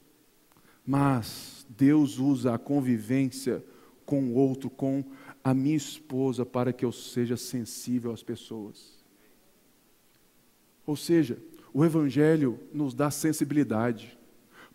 mas 0.86 1.66
Deus 1.70 2.20
usa 2.20 2.54
a 2.54 2.58
convivência 2.58 3.64
com 4.06 4.24
o 4.24 4.36
outro, 4.36 4.70
com 4.70 5.04
a 5.44 5.54
minha 5.54 5.76
esposa, 5.76 6.46
para 6.46 6.72
que 6.72 6.86
eu 6.86 6.92
seja 6.92 7.36
sensível 7.36 8.12
às 8.12 8.24
pessoas. 8.24 9.04
Ou 10.86 10.96
seja, 10.96 11.38
o 11.74 11.84
Evangelho 11.84 12.60
nos 12.74 12.94
dá 12.94 13.12
sensibilidade, 13.12 14.18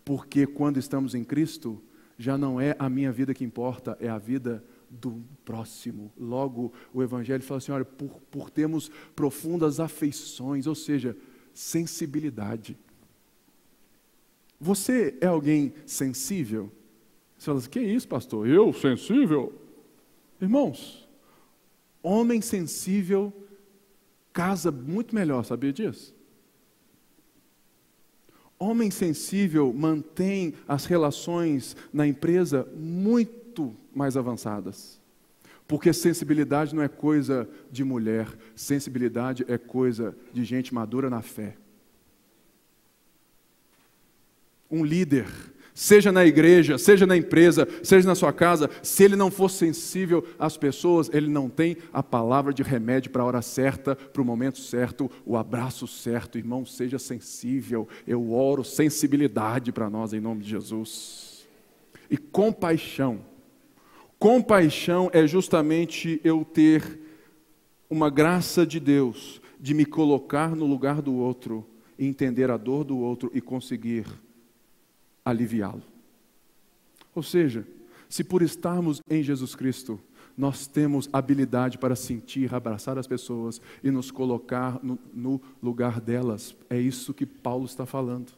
porque 0.05 0.45
quando 0.45 0.77
estamos 0.77 1.15
em 1.15 1.23
Cristo, 1.23 1.81
já 2.17 2.37
não 2.37 2.59
é 2.59 2.75
a 2.77 2.89
minha 2.89 3.11
vida 3.11 3.33
que 3.33 3.43
importa, 3.43 3.97
é 3.99 4.07
a 4.07 4.17
vida 4.17 4.63
do 4.89 5.23
próximo. 5.43 6.11
Logo, 6.17 6.71
o 6.93 7.01
Evangelho 7.01 7.43
fala 7.43 7.57
assim: 7.57 7.71
olha, 7.71 7.85
por, 7.85 8.21
por 8.29 8.49
termos 8.49 8.89
profundas 9.15 9.79
afeições, 9.79 10.67
ou 10.67 10.75
seja, 10.75 11.17
sensibilidade. 11.53 12.77
Você 14.59 15.17
é 15.19 15.27
alguém 15.27 15.73
sensível? 15.85 16.71
Você 17.37 17.45
fala 17.45 17.57
assim: 17.57 17.69
que 17.69 17.81
isso, 17.81 18.07
pastor? 18.07 18.47
Eu 18.47 18.71
sensível? 18.73 19.53
Irmãos, 20.39 21.07
homem 22.01 22.41
sensível 22.41 23.33
casa 24.31 24.71
muito 24.71 25.13
melhor, 25.13 25.43
sabia 25.43 25.71
disso? 25.71 26.12
Homem 28.59 28.89
sensível 28.89 29.73
mantém 29.73 30.53
as 30.67 30.85
relações 30.85 31.75
na 31.91 32.07
empresa 32.07 32.67
muito 32.75 33.75
mais 33.93 34.15
avançadas. 34.15 35.01
Porque 35.67 35.93
sensibilidade 35.93 36.75
não 36.75 36.83
é 36.83 36.87
coisa 36.87 37.49
de 37.71 37.83
mulher, 37.83 38.27
sensibilidade 38.55 39.45
é 39.47 39.57
coisa 39.57 40.15
de 40.31 40.43
gente 40.43 40.73
madura 40.73 41.09
na 41.09 41.21
fé. 41.21 41.57
Um 44.69 44.83
líder 44.83 45.27
seja 45.73 46.11
na 46.11 46.25
igreja, 46.25 46.77
seja 46.77 47.05
na 47.05 47.17
empresa, 47.17 47.67
seja 47.81 48.07
na 48.07 48.15
sua 48.15 48.31
casa, 48.31 48.69
se 48.81 49.03
ele 49.03 49.15
não 49.15 49.31
for 49.31 49.49
sensível 49.49 50.23
às 50.37 50.57
pessoas, 50.57 51.09
ele 51.13 51.27
não 51.27 51.49
tem 51.49 51.77
a 51.91 52.03
palavra 52.03 52.53
de 52.53 52.61
remédio 52.61 53.11
para 53.11 53.23
a 53.23 53.25
hora 53.25 53.41
certa, 53.41 53.95
para 53.95 54.21
o 54.21 54.25
momento 54.25 54.59
certo, 54.59 55.09
o 55.25 55.35
abraço 55.35 55.87
certo. 55.87 56.37
Irmão, 56.37 56.65
seja 56.65 56.99
sensível. 56.99 57.87
Eu 58.05 58.31
oro 58.31 58.63
sensibilidade 58.63 59.71
para 59.71 59.89
nós 59.89 60.13
em 60.13 60.19
nome 60.19 60.43
de 60.43 60.49
Jesus. 60.49 61.47
E 62.09 62.17
compaixão. 62.17 63.21
Compaixão 64.19 65.09
é 65.11 65.25
justamente 65.27 66.21
eu 66.23 66.45
ter 66.45 66.99
uma 67.89 68.09
graça 68.09 68.65
de 68.65 68.79
Deus 68.79 69.41
de 69.59 69.73
me 69.73 69.85
colocar 69.85 70.55
no 70.55 70.65
lugar 70.65 71.01
do 71.01 71.13
outro, 71.13 71.65
entender 71.97 72.49
a 72.51 72.57
dor 72.57 72.83
do 72.83 72.97
outro 72.97 73.31
e 73.33 73.41
conseguir 73.41 74.05
aliviá-lo. 75.23 75.83
Ou 77.15 77.23
seja, 77.23 77.67
se 78.09 78.23
por 78.23 78.41
estarmos 78.41 79.01
em 79.09 79.23
Jesus 79.23 79.55
Cristo, 79.55 79.99
nós 80.37 80.65
temos 80.65 81.07
habilidade 81.13 81.77
para 81.77 81.95
sentir, 81.95 82.53
abraçar 82.53 82.97
as 82.97 83.07
pessoas 83.07 83.61
e 83.83 83.91
nos 83.91 84.09
colocar 84.09 84.83
no, 84.83 84.99
no, 85.13 85.41
lugar 85.61 86.01
delas. 86.01 86.55
É 86.69 86.79
isso 86.79 87.13
que 87.13 87.25
Paulo 87.25 87.65
está 87.65 87.85
falando. 87.85 88.31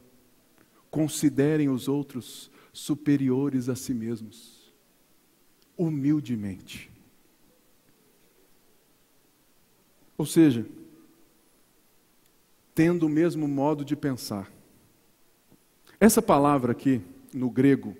Considerem 0.90 1.68
os 1.68 1.88
outros 1.88 2.50
superiores 2.72 3.68
a 3.68 3.74
si 3.74 3.94
mesmos, 3.94 4.72
humildemente. 5.76 6.90
Ou 10.18 10.26
seja, 10.26 10.66
tendo 12.74 13.06
o 13.06 13.10
mesmo 13.10 13.48
modo 13.48 13.84
de 13.84 13.96
pensar. 13.96 14.50
Essa 15.98 16.20
palavra 16.20 16.72
aqui, 16.72 17.00
no 17.32 17.48
grego, 17.48 17.96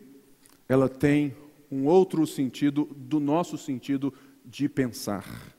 ela 0.69 0.89
tem 0.89 1.35
um 1.71 1.87
outro 1.87 2.27
sentido 2.27 2.89
do 2.95 3.19
nosso 3.19 3.57
sentido 3.57 4.13
de 4.45 4.69
pensar. 4.69 5.57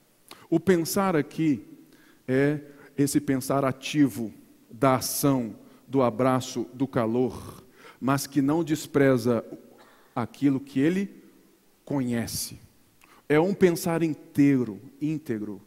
O 0.50 0.60
pensar 0.60 1.16
aqui 1.16 1.66
é 2.28 2.60
esse 2.98 3.20
pensar 3.20 3.66
ativo 3.66 4.34
da 4.70 4.96
ação, 4.96 5.56
do 5.88 6.02
abraço, 6.02 6.68
do 6.74 6.88
calor, 6.88 7.64
mas 8.00 8.28
que 8.28 8.42
não 8.42 8.64
despreza 8.64 9.44
aquilo 10.16 10.60
que 10.60 10.80
ele 10.80 11.24
conhece. 11.84 12.60
É 13.28 13.40
um 13.40 13.54
pensar 13.54 14.04
inteiro, 14.04 14.80
íntegro. 15.02 15.62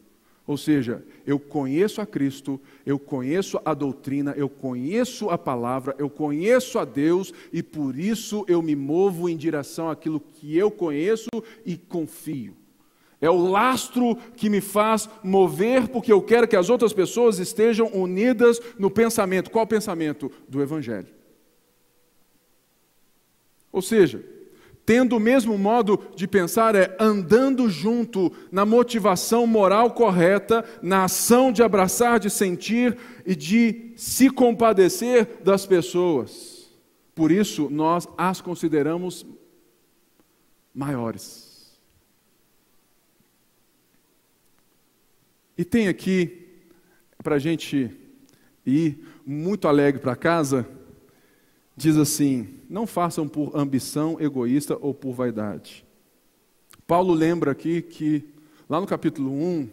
Ou 0.51 0.57
seja, 0.57 1.05
eu 1.25 1.39
conheço 1.39 2.01
a 2.01 2.07
Cristo, 2.07 2.61
eu 2.85 2.99
conheço 2.99 3.61
a 3.65 3.73
doutrina, 3.73 4.35
eu 4.37 4.49
conheço 4.49 5.31
a 5.31 5.39
palavra, 5.39 5.95
eu 5.97 6.11
conheço 6.11 6.77
a 6.77 6.85
Deus 6.85 7.33
e 7.53 7.63
por 7.63 7.97
isso 7.97 8.45
eu 8.49 8.61
me 8.61 8.75
movo 8.75 9.29
em 9.29 9.37
direção 9.37 9.89
àquilo 9.89 10.19
que 10.19 10.59
eu 10.59 10.69
conheço 10.69 11.29
e 11.65 11.77
confio. 11.77 12.57
É 13.21 13.31
o 13.31 13.37
lastro 13.37 14.17
que 14.35 14.51
me 14.51 14.61
faz 14.61 15.09
mover, 15.23 15.87
porque 15.87 16.13
eu 16.13 16.21
quero 16.21 16.49
que 16.49 16.57
as 16.57 16.69
outras 16.69 16.93
pessoas 16.93 17.39
estejam 17.39 17.87
unidas 17.95 18.61
no 18.77 18.91
pensamento. 18.91 19.53
Qual 19.53 19.65
pensamento? 19.69 20.33
Do 20.49 20.61
Evangelho. 20.61 21.15
Ou 23.71 23.81
seja, 23.81 24.21
tendo 24.91 25.17
o 25.17 25.21
mesmo 25.21 25.57
modo 25.57 26.03
de 26.17 26.27
pensar, 26.27 26.75
é 26.75 26.97
andando 26.99 27.71
junto 27.71 28.33
na 28.51 28.67
motivação 28.67 29.47
moral 29.47 29.93
correta, 29.93 30.65
na 30.83 31.05
ação 31.05 31.53
de 31.53 31.63
abraçar, 31.63 32.19
de 32.19 32.29
sentir 32.29 32.99
e 33.25 33.37
de 33.37 33.93
se 33.95 34.29
compadecer 34.29 35.39
das 35.45 35.65
pessoas. 35.65 36.75
Por 37.15 37.31
isso, 37.31 37.71
nós 37.71 38.09
as 38.19 38.41
consideramos 38.41 39.25
maiores. 40.75 41.79
E 45.57 45.65
tem 45.65 45.87
aqui, 45.87 46.49
para 47.23 47.37
a 47.37 47.39
gente 47.39 47.97
ir 48.67 49.07
muito 49.25 49.69
alegre 49.69 50.01
para 50.01 50.17
casa, 50.17 50.67
diz 51.81 51.97
assim: 51.97 52.61
não 52.69 52.87
façam 52.87 53.27
por 53.27 53.57
ambição 53.57 54.21
egoísta 54.21 54.77
ou 54.81 54.93
por 54.93 55.13
vaidade. 55.13 55.85
Paulo 56.87 57.15
lembra 57.15 57.53
aqui 57.53 57.81
que, 57.81 58.25
lá 58.69 58.81
no 58.81 58.87
capítulo 58.87 59.33
1, 59.33 59.69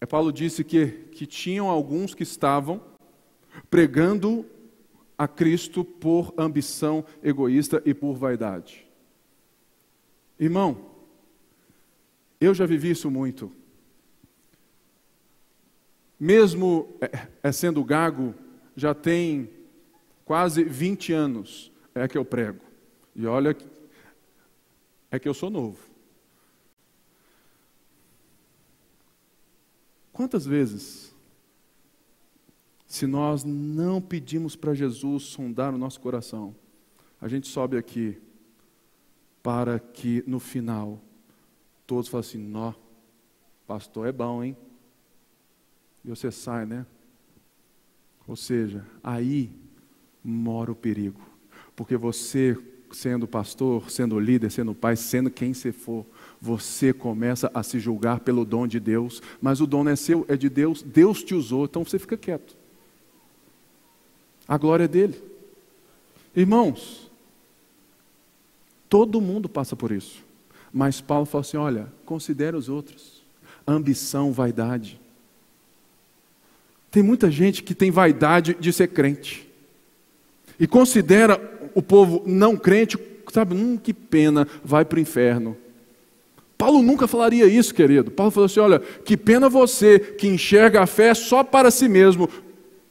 é, 0.00 0.06
Paulo 0.06 0.32
disse 0.32 0.64
que, 0.64 0.86
que 1.12 1.26
tinham 1.26 1.68
alguns 1.68 2.14
que 2.14 2.24
estavam 2.24 2.80
pregando 3.70 4.44
a 5.16 5.28
Cristo 5.28 5.84
por 5.84 6.34
ambição 6.36 7.04
egoísta 7.22 7.80
e 7.84 7.94
por 7.94 8.14
vaidade. 8.14 8.84
Irmão, 10.40 10.90
eu 12.40 12.52
já 12.52 12.66
vivi 12.66 12.90
isso 12.90 13.10
muito. 13.10 13.52
Mesmo 16.18 16.96
é, 17.00 17.28
é 17.44 17.52
sendo 17.52 17.84
gago, 17.84 18.34
já 18.74 18.94
tem 18.94 19.48
quase 20.32 20.64
20 20.64 21.12
anos 21.12 21.70
é 21.94 22.08
que 22.08 22.16
eu 22.16 22.24
prego. 22.24 22.64
E 23.14 23.26
olha, 23.26 23.54
é 25.10 25.18
que 25.18 25.28
eu 25.28 25.34
sou 25.34 25.50
novo. 25.50 25.78
Quantas 30.10 30.46
vezes, 30.46 31.14
se 32.86 33.06
nós 33.06 33.44
não 33.44 34.00
pedimos 34.00 34.56
para 34.56 34.72
Jesus 34.72 35.24
sondar 35.24 35.74
o 35.74 35.76
nosso 35.76 36.00
coração, 36.00 36.56
a 37.20 37.28
gente 37.28 37.46
sobe 37.46 37.76
aqui 37.76 38.18
para 39.42 39.78
que 39.78 40.24
no 40.26 40.40
final 40.40 40.98
todos 41.86 42.08
falem 42.08 42.26
assim: 42.26 42.38
Nó, 42.38 42.72
pastor 43.66 44.06
é 44.06 44.12
bom, 44.12 44.42
hein? 44.42 44.56
E 46.02 46.08
você 46.08 46.32
sai, 46.32 46.64
né? 46.64 46.86
Ou 48.26 48.34
seja, 48.34 48.86
aí 49.02 49.61
mora 50.24 50.70
o 50.70 50.74
perigo. 50.74 51.20
Porque 51.74 51.96
você, 51.96 52.56
sendo 52.92 53.26
pastor, 53.26 53.90
sendo 53.90 54.18
líder, 54.18 54.50
sendo 54.50 54.74
pai, 54.74 54.96
sendo 54.96 55.30
quem 55.30 55.52
você 55.52 55.72
for, 55.72 56.04
você 56.40 56.92
começa 56.92 57.50
a 57.54 57.62
se 57.62 57.78
julgar 57.78 58.20
pelo 58.20 58.44
dom 58.44 58.66
de 58.66 58.78
Deus, 58.78 59.22
mas 59.40 59.60
o 59.60 59.66
dom 59.66 59.84
não 59.84 59.92
é 59.92 59.96
seu, 59.96 60.24
é 60.28 60.36
de 60.36 60.48
Deus, 60.48 60.82
Deus 60.82 61.22
te 61.22 61.34
usou, 61.34 61.64
então 61.64 61.84
você 61.84 61.98
fica 61.98 62.16
quieto. 62.16 62.56
A 64.46 64.58
glória 64.58 64.84
é 64.84 64.88
dele. 64.88 65.20
Irmãos, 66.34 67.10
todo 68.88 69.20
mundo 69.20 69.48
passa 69.48 69.76
por 69.76 69.92
isso. 69.92 70.22
Mas 70.72 71.00
Paulo 71.00 71.26
fala 71.26 71.42
assim: 71.42 71.56
olha, 71.56 71.92
considere 72.04 72.56
os 72.56 72.68
outros. 72.68 73.22
Ambição, 73.66 74.32
vaidade. 74.32 75.00
Tem 76.90 77.02
muita 77.02 77.30
gente 77.30 77.62
que 77.62 77.74
tem 77.74 77.90
vaidade 77.90 78.54
de 78.58 78.72
ser 78.72 78.88
crente 78.88 79.51
e 80.58 80.66
considera 80.66 81.40
o 81.74 81.82
povo 81.82 82.22
não 82.26 82.56
crente, 82.56 82.98
sabe, 83.32 83.54
hum, 83.54 83.76
que 83.76 83.92
pena, 83.92 84.46
vai 84.64 84.84
para 84.84 84.98
o 84.98 85.00
inferno. 85.00 85.56
Paulo 86.56 86.82
nunca 86.82 87.08
falaria 87.08 87.46
isso, 87.46 87.74
querido. 87.74 88.10
Paulo 88.10 88.30
falou 88.30 88.46
assim: 88.46 88.60
olha, 88.60 88.78
que 88.78 89.16
pena 89.16 89.48
você 89.48 89.98
que 89.98 90.28
enxerga 90.28 90.82
a 90.82 90.86
fé 90.86 91.12
só 91.14 91.42
para 91.42 91.70
si 91.70 91.88
mesmo. 91.88 92.28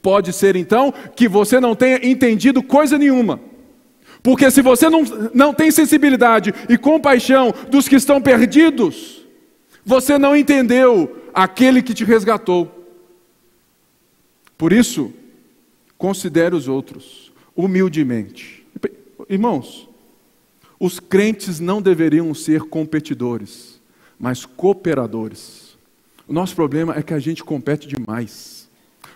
Pode 0.02 0.32
ser 0.32 0.56
então 0.56 0.92
que 1.14 1.28
você 1.28 1.60
não 1.60 1.76
tenha 1.76 2.04
entendido 2.04 2.62
coisa 2.62 2.98
nenhuma. 2.98 3.40
Porque 4.20 4.50
se 4.50 4.60
você 4.60 4.90
não, 4.90 5.02
não 5.32 5.54
tem 5.54 5.70
sensibilidade 5.70 6.52
e 6.68 6.76
compaixão 6.76 7.54
dos 7.70 7.88
que 7.88 7.96
estão 7.96 8.20
perdidos, 8.20 9.24
você 9.84 10.18
não 10.18 10.36
entendeu 10.36 11.28
aquele 11.32 11.82
que 11.82 11.94
te 11.94 12.04
resgatou. 12.04 12.70
Por 14.58 14.72
isso, 14.72 15.12
considere 15.96 16.54
os 16.54 16.68
outros 16.68 17.21
humildemente. 17.54 18.66
Irmãos, 19.28 19.88
os 20.78 20.98
crentes 20.98 21.60
não 21.60 21.80
deveriam 21.80 22.34
ser 22.34 22.62
competidores, 22.62 23.80
mas 24.18 24.44
cooperadores. 24.44 25.76
O 26.26 26.32
nosso 26.32 26.54
problema 26.54 26.96
é 26.96 27.02
que 27.02 27.14
a 27.14 27.18
gente 27.18 27.44
compete 27.44 27.86
demais, 27.86 28.68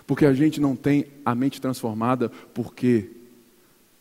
porque 0.05 0.25
a 0.25 0.33
gente 0.33 0.61
não 0.61 0.75
tem 0.75 1.07
a 1.25 1.35
mente 1.35 1.59
transformada, 1.59 2.29
porque, 2.53 3.09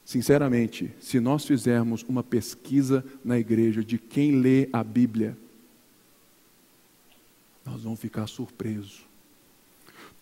sinceramente, 0.05 0.93
se 1.01 1.19
nós 1.19 1.45
fizermos 1.45 2.05
uma 2.09 2.23
pesquisa 2.23 3.05
na 3.25 3.39
igreja 3.39 3.83
de 3.83 3.99
quem 3.99 4.41
lê 4.41 4.69
a 4.73 4.85
Bíblia, 4.85 5.37
nós 7.65 7.83
vamos 7.83 7.99
ficar 7.99 8.27
surpresos. 8.29 9.05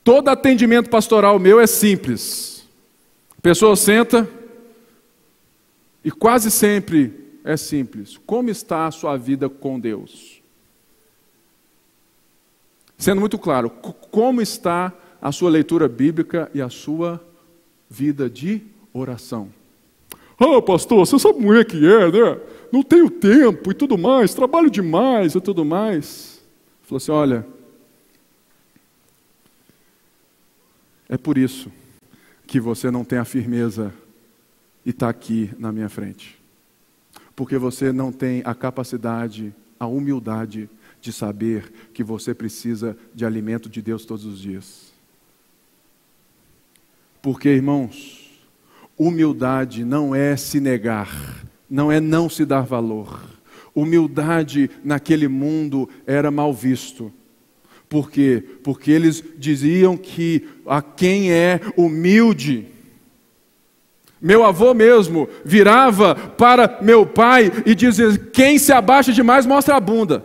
Todo 0.03 0.29
atendimento 0.29 0.89
pastoral 0.89 1.39
meu 1.39 1.61
é 1.61 1.67
simples. 1.67 2.54
Pessoa 3.45 3.76
senta, 3.76 4.26
e 6.03 6.11
quase 6.11 6.51
sempre 6.51 7.12
é 7.45 7.59
simples. 7.59 8.18
Como 8.24 8.49
está 8.49 8.86
a 8.86 8.90
sua 8.90 9.18
vida 9.18 9.51
com 9.51 9.78
Deus? 9.78 10.40
Sendo 12.97 13.20
muito 13.20 13.36
claro, 13.36 13.68
como 13.68 14.40
está 14.40 14.95
a 15.20 15.30
sua 15.30 15.51
leitura 15.51 15.86
bíblica 15.88 16.51
e 16.55 16.62
a 16.62 16.70
sua 16.70 17.22
vida 17.86 18.30
de 18.30 18.62
oração? 18.95 19.53
Ah, 20.40 20.47
oh, 20.47 20.62
pastor, 20.62 21.07
você 21.07 21.18
sabe 21.18 21.34
como 21.34 21.53
é 21.53 21.62
que 21.66 21.86
é, 21.86 22.11
né? 22.11 22.40
Não 22.72 22.82
tenho 22.82 23.11
tempo 23.11 23.70
e 23.70 23.74
tudo 23.74 23.99
mais, 23.99 24.32
trabalho 24.32 24.70
demais 24.70 25.34
e 25.34 25.40
tudo 25.42 25.66
mais. 25.66 26.40
Falou 26.84 26.97
assim: 26.97 27.12
olha, 27.12 27.47
é 31.11 31.18
por 31.18 31.36
isso 31.36 31.70
que 32.55 32.61
você 32.61 32.89
não 32.89 33.05
tem 33.05 33.19
a 33.19 33.25
firmeza 33.25 33.93
e 34.87 34.91
está 34.91 35.09
aqui 35.09 35.51
na 35.59 35.73
minha 35.73 35.89
frente. 35.89 36.41
Porque 37.35 37.59
você 37.59 37.91
não 37.91 38.13
tem 38.13 38.43
a 38.45 38.55
capacidade, 38.55 39.53
a 39.77 39.89
humildade 39.89 40.71
de 41.01 41.13
saber 41.13 41.73
que 41.93 42.05
você 42.05 42.33
precisa 42.33 42.97
de 43.13 43.27
alimento 43.27 43.69
de 43.69 43.83
Deus 43.83 44.05
todos 44.05 44.25
os 44.25 44.39
dias. 44.39 44.93
Porque, 47.21 47.49
irmãos, 47.49 48.31
humildade 48.97 49.85
não 49.85 50.15
é 50.15 50.37
se 50.37 50.61
negar, 50.61 51.45
não 51.69 51.91
é 51.91 51.99
não 51.99 52.29
se 52.29 52.45
dar 52.45 52.63
valor. 52.63 53.21
Humildade 53.75 54.71
naquele 54.85 55.27
mundo 55.27 55.89
era 56.07 56.31
mal 56.31 56.55
visto. 56.55 57.13
Por 57.89 58.11
quê? 58.11 58.43
Porque 58.62 58.91
eles 58.91 59.22
diziam 59.37 59.97
que 59.97 60.49
a 60.66 60.82
quem 60.82 61.32
é 61.32 61.61
humilde 61.76 62.74
meu 64.24 64.43
avô 64.43 64.72
mesmo 64.72 65.28
virava 65.45 66.14
para 66.14 66.78
meu 66.80 67.05
pai 67.05 67.53
e 67.66 67.74
dizia: 67.74 68.16
quem 68.32 68.59
se 68.59 68.72
abaixa 68.72 69.12
demais 69.12 69.45
mostra 69.45 69.76
a 69.76 69.80
bunda. 69.80 70.24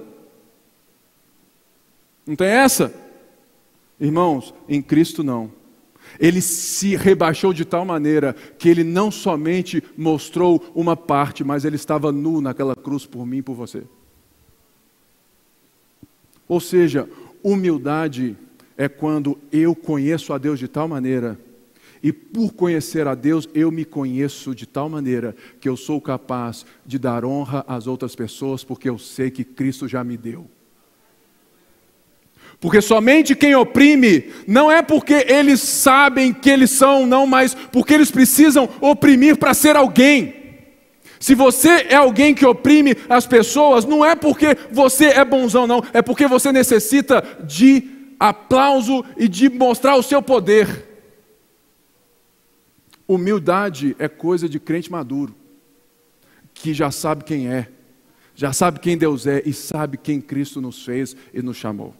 Não 2.25 2.33
tem 2.33 2.47
essa? 2.47 2.93
Irmãos, 3.99 4.53
em 4.69 4.81
Cristo 4.81 5.21
não. 5.21 5.51
Ele 6.17 6.39
se 6.39 6.95
rebaixou 6.95 7.51
de 7.51 7.65
tal 7.65 7.83
maneira 7.83 8.33
que 8.57 8.69
ele 8.69 8.85
não 8.85 9.11
somente 9.11 9.83
mostrou 9.97 10.63
uma 10.73 10.95
parte, 10.95 11.43
mas 11.43 11.65
ele 11.65 11.75
estava 11.75 12.09
nu 12.09 12.39
naquela 12.39 12.77
cruz 12.77 13.05
por 13.05 13.25
mim 13.25 13.39
e 13.39 13.41
por 13.41 13.53
você. 13.53 13.83
Ou 16.47 16.61
seja, 16.61 17.07
humildade 17.43 18.35
é 18.77 18.87
quando 18.87 19.37
eu 19.51 19.75
conheço 19.75 20.33
a 20.33 20.37
Deus 20.37 20.59
de 20.59 20.67
tal 20.67 20.87
maneira 20.87 21.37
e 22.01 22.13
por 22.13 22.53
conhecer 22.53 23.07
a 23.07 23.15
Deus, 23.15 23.47
eu 23.53 23.71
me 23.71 23.83
conheço 23.83 24.55
de 24.55 24.65
tal 24.65 24.89
maneira 24.89 25.35
que 25.59 25.67
eu 25.67 25.75
sou 25.75 25.99
capaz 25.99 26.65
de 26.85 26.97
dar 26.97 27.25
honra 27.25 27.65
às 27.67 27.87
outras 27.87 28.15
pessoas, 28.15 28.63
porque 28.63 28.89
eu 28.89 28.97
sei 28.97 29.29
que 29.29 29.43
Cristo 29.43 29.87
já 29.87 30.03
me 30.03 30.15
deu. 30.15 30.49
Porque 32.59 32.81
somente 32.81 33.35
quem 33.35 33.55
oprime 33.55 34.31
não 34.47 34.71
é 34.71 34.81
porque 34.81 35.25
eles 35.27 35.61
sabem 35.61 36.33
que 36.33 36.49
eles 36.49 36.71
são, 36.71 37.05
não, 37.05 37.25
mas 37.25 37.53
porque 37.53 37.93
eles 37.93 38.11
precisam 38.11 38.69
oprimir 38.81 39.37
para 39.37 39.53
ser 39.53 39.75
alguém. 39.75 40.38
Se 41.19 41.35
você 41.35 41.69
é 41.89 41.95
alguém 41.95 42.33
que 42.33 42.45
oprime 42.45 42.95
as 43.09 43.27
pessoas, 43.27 43.83
não 43.83 44.05
é 44.05 44.15
porque 44.15 44.57
você 44.71 45.05
é 45.07 45.25
bonzão, 45.25 45.67
não, 45.67 45.83
é 45.93 46.01
porque 46.01 46.25
você 46.27 46.51
necessita 46.51 47.21
de 47.43 48.15
aplauso 48.17 49.03
e 49.17 49.27
de 49.27 49.49
mostrar 49.49 49.97
o 49.97 50.03
seu 50.03 50.21
poder. 50.21 50.87
Humildade 53.05 53.95
é 53.99 54.07
coisa 54.07 54.47
de 54.47 54.59
crente 54.59 54.89
maduro, 54.89 55.35
que 56.53 56.73
já 56.73 56.89
sabe 56.89 57.25
quem 57.25 57.49
é, 57.49 57.67
já 58.33 58.53
sabe 58.53 58.79
quem 58.79 58.97
Deus 58.97 59.27
é 59.27 59.41
e 59.45 59.51
sabe 59.51 59.97
quem 59.97 60.21
Cristo 60.21 60.61
nos 60.61 60.85
fez 60.85 61.15
e 61.33 61.41
nos 61.41 61.57
chamou. 61.57 61.93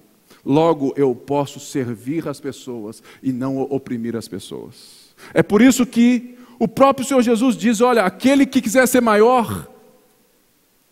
Logo, 0.45 0.93
eu 0.95 1.13
posso 1.13 1.59
servir 1.59 2.25
as 2.27 2.39
pessoas 2.39 3.03
e 3.21 3.33
não 3.33 3.59
oprimir 3.59 4.15
as 4.15 4.29
pessoas. 4.29 5.13
É 5.33 5.43
por 5.43 5.61
isso 5.61 5.85
que 5.85 6.38
o 6.59 6.67
próprio 6.67 7.07
Senhor 7.07 7.21
Jesus 7.21 7.55
diz: 7.55 7.79
olha, 7.79 8.03
aquele 8.03 8.45
que 8.45 8.61
quiser 8.61 8.85
ser 8.87 9.01
maior, 9.01 9.67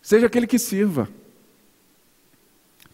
seja 0.00 0.26
aquele 0.26 0.46
que 0.46 0.58
sirva. 0.58 1.08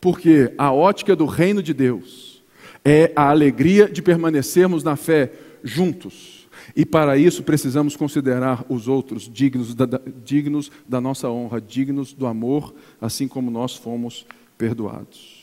Porque 0.01 0.53
a 0.59 0.70
ótica 0.70 1.16
do 1.16 1.25
reino 1.25 1.62
de 1.62 1.72
Deus 1.72 2.43
é 2.85 3.12
a 3.16 3.31
alegria 3.31 3.89
de 3.89 4.03
permanecermos 4.03 4.85
na 4.85 4.97
fé 4.97 5.33
juntos. 5.62 6.47
E 6.77 6.85
para 6.85 7.16
isso 7.16 7.43
precisamos 7.43 7.97
considerar 7.97 8.64
os 8.68 8.89
outros 8.89 9.31
dignos 9.33 9.75
da, 9.75 9.87
dignos 10.25 10.70
da 10.87 11.01
nossa 11.01 11.31
honra, 11.31 11.61
dignos 11.61 12.12
do 12.12 12.27
amor, 12.27 12.75
assim 13.01 13.27
como 13.29 13.51
nós 13.51 13.77
fomos 13.77 14.27
perdoados. 14.59 15.34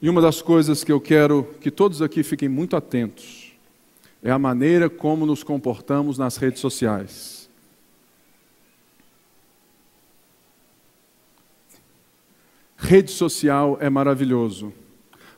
E 0.00 0.08
uma 0.08 0.22
das 0.22 0.40
coisas 0.40 0.84
que 0.84 0.92
eu 0.92 1.00
quero 1.00 1.42
que 1.60 1.72
todos 1.72 2.00
aqui 2.00 2.22
fiquem 2.22 2.48
muito 2.48 2.76
atentos 2.76 3.52
é 4.22 4.30
a 4.30 4.38
maneira 4.38 4.88
como 4.88 5.26
nos 5.26 5.42
comportamos 5.42 6.16
nas 6.16 6.36
redes 6.36 6.60
sociais. 6.60 7.50
Rede 12.76 13.10
social 13.10 13.76
é 13.80 13.90
maravilhoso, 13.90 14.72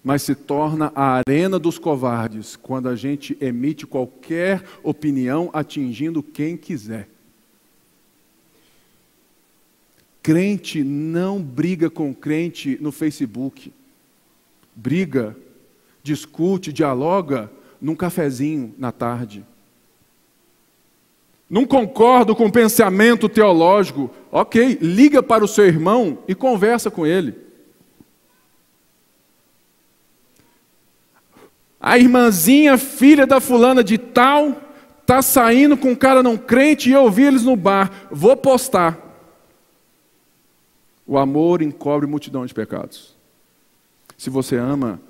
mas 0.05 0.23
se 0.23 0.35
torna 0.35 0.93
a 0.95 1.23
arena 1.27 1.59
dos 1.59 1.79
covardes 1.79 2.55
quando 2.55 2.91
a 2.91 2.95
gente 2.95 3.37
emite 3.41 3.87
qualquer 3.87 4.63
opinião 4.83 5.49
atingindo 5.55 6.23
quem 6.23 6.55
quiser. 6.55 7.09
Crente 10.23 10.85
não 10.85 11.41
briga 11.43 11.89
com 11.89 12.15
crente 12.15 12.77
no 12.79 12.93
Facebook 12.93 13.73
briga, 14.81 15.37
discute, 16.03 16.73
dialoga 16.73 17.51
num 17.81 17.95
cafezinho 17.95 18.75
na 18.79 18.91
tarde. 18.91 19.45
Não 21.49 21.67
concordo 21.67 22.35
com 22.35 22.47
o 22.47 22.53
pensamento 22.53 23.29
teológico, 23.29 24.11
ok, 24.31 24.79
liga 24.81 25.23
para 25.23 25.45
o 25.45 25.49
seu 25.49 25.67
irmão 25.67 26.19
e 26.27 26.35
conversa 26.35 26.91
com 26.91 27.07
ele. 27.07 27.35
A 31.79 31.99
irmãzinha, 31.99 32.79
filha 32.79 33.27
da 33.27 33.41
fulana 33.41 33.83
de 33.83 33.99
tal, 33.99 34.63
está 35.01 35.21
saindo 35.21 35.77
com 35.77 35.91
um 35.91 35.97
cara 35.97 36.23
não 36.23 36.37
crente 36.37 36.89
e 36.89 36.93
eu 36.93 37.11
vi 37.11 37.25
eles 37.25 37.43
no 37.43 37.57
bar. 37.57 37.91
Vou 38.11 38.37
postar. 38.37 38.99
O 41.07 41.19
amor 41.19 41.63
encobre 41.63 42.07
multidão 42.07 42.47
de 42.47 42.55
pecados. 42.55 43.20
Se 44.21 44.29
você 44.29 44.57
ama, 44.57 45.01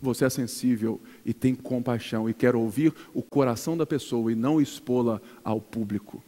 você 0.00 0.24
é 0.24 0.30
sensível 0.30 1.00
e 1.26 1.34
tem 1.34 1.56
compaixão 1.56 2.30
e 2.30 2.32
quer 2.32 2.54
ouvir 2.54 2.94
o 3.12 3.20
coração 3.20 3.76
da 3.76 3.84
pessoa 3.84 4.30
e 4.30 4.36
não 4.36 4.60
expô-la 4.60 5.20
ao 5.42 5.60
público. 5.60 6.22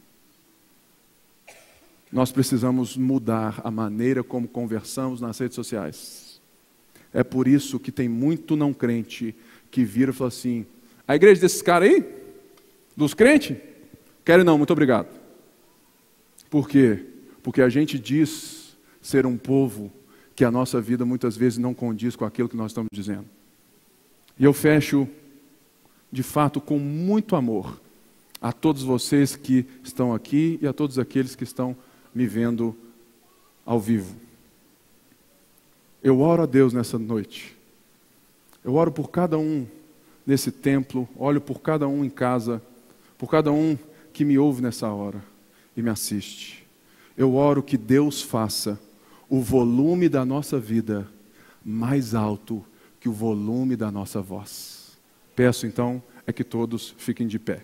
Nós 2.11 2.33
precisamos 2.33 2.97
mudar 2.97 3.61
a 3.63 3.71
maneira 3.71 4.25
como 4.25 4.45
conversamos 4.45 5.21
nas 5.21 5.39
redes 5.39 5.55
sociais. 5.55 6.41
É 7.13 7.23
por 7.23 7.47
isso 7.47 7.79
que 7.79 7.93
tem 7.93 8.09
muito 8.09 8.57
não 8.57 8.73
crente 8.73 9.33
que 9.71 9.85
vira 9.85 10.11
e 10.11 10.13
fala 10.13 10.27
assim: 10.27 10.65
a 11.07 11.15
igreja 11.15 11.39
desses 11.39 11.61
caras 11.61 11.91
aí, 11.91 12.05
dos 12.93 13.13
crentes, 13.13 13.55
querem 14.25 14.43
não, 14.43 14.57
muito 14.57 14.73
obrigado. 14.73 15.07
Por 16.49 16.67
quê? 16.67 17.05
Porque 17.41 17.61
a 17.61 17.69
gente 17.69 17.97
diz 17.97 18.75
ser 19.01 19.25
um 19.25 19.37
povo 19.37 19.89
que 20.35 20.43
a 20.43 20.51
nossa 20.51 20.81
vida 20.81 21.05
muitas 21.05 21.37
vezes 21.37 21.57
não 21.57 21.73
condiz 21.73 22.15
com 22.15 22.25
aquilo 22.25 22.49
que 22.49 22.57
nós 22.57 22.71
estamos 22.71 22.89
dizendo. 22.91 23.25
E 24.37 24.43
eu 24.43 24.53
fecho, 24.53 25.07
de 26.11 26.23
fato, 26.23 26.59
com 26.59 26.77
muito 26.77 27.35
amor 27.35 27.79
a 28.41 28.51
todos 28.51 28.83
vocês 28.83 29.35
que 29.35 29.65
estão 29.83 30.13
aqui 30.13 30.59
e 30.61 30.67
a 30.67 30.73
todos 30.73 30.99
aqueles 30.99 31.35
que 31.35 31.43
estão 31.43 31.75
me 32.13 32.27
vendo 32.27 32.75
ao 33.65 33.79
vivo. 33.79 34.15
Eu 36.03 36.19
oro 36.19 36.43
a 36.43 36.45
Deus 36.45 36.73
nessa 36.73 36.99
noite. 36.99 37.55
Eu 38.63 38.75
oro 38.75 38.91
por 38.91 39.09
cada 39.09 39.37
um 39.37 39.65
nesse 40.27 40.51
templo, 40.51 41.07
olho 41.15 41.39
por 41.39 41.61
cada 41.61 41.87
um 41.87 42.03
em 42.03 42.09
casa, 42.09 42.61
por 43.17 43.29
cada 43.29 43.51
um 43.51 43.77
que 44.11 44.25
me 44.25 44.37
ouve 44.37 44.61
nessa 44.61 44.89
hora 44.89 45.23
e 45.75 45.81
me 45.81 45.89
assiste. 45.89 46.65
Eu 47.17 47.35
oro 47.35 47.63
que 47.63 47.77
Deus 47.77 48.21
faça 48.21 48.79
o 49.29 49.41
volume 49.41 50.07
da 50.09 50.25
nossa 50.25 50.59
vida 50.59 51.07
mais 51.63 52.13
alto 52.13 52.63
que 52.99 53.09
o 53.09 53.13
volume 53.13 53.75
da 53.75 53.91
nossa 53.91 54.21
voz. 54.21 54.97
Peço 55.35 55.65
então 55.65 56.01
é 56.25 56.33
que 56.33 56.43
todos 56.43 56.95
fiquem 56.97 57.27
de 57.27 57.39
pé. 57.39 57.63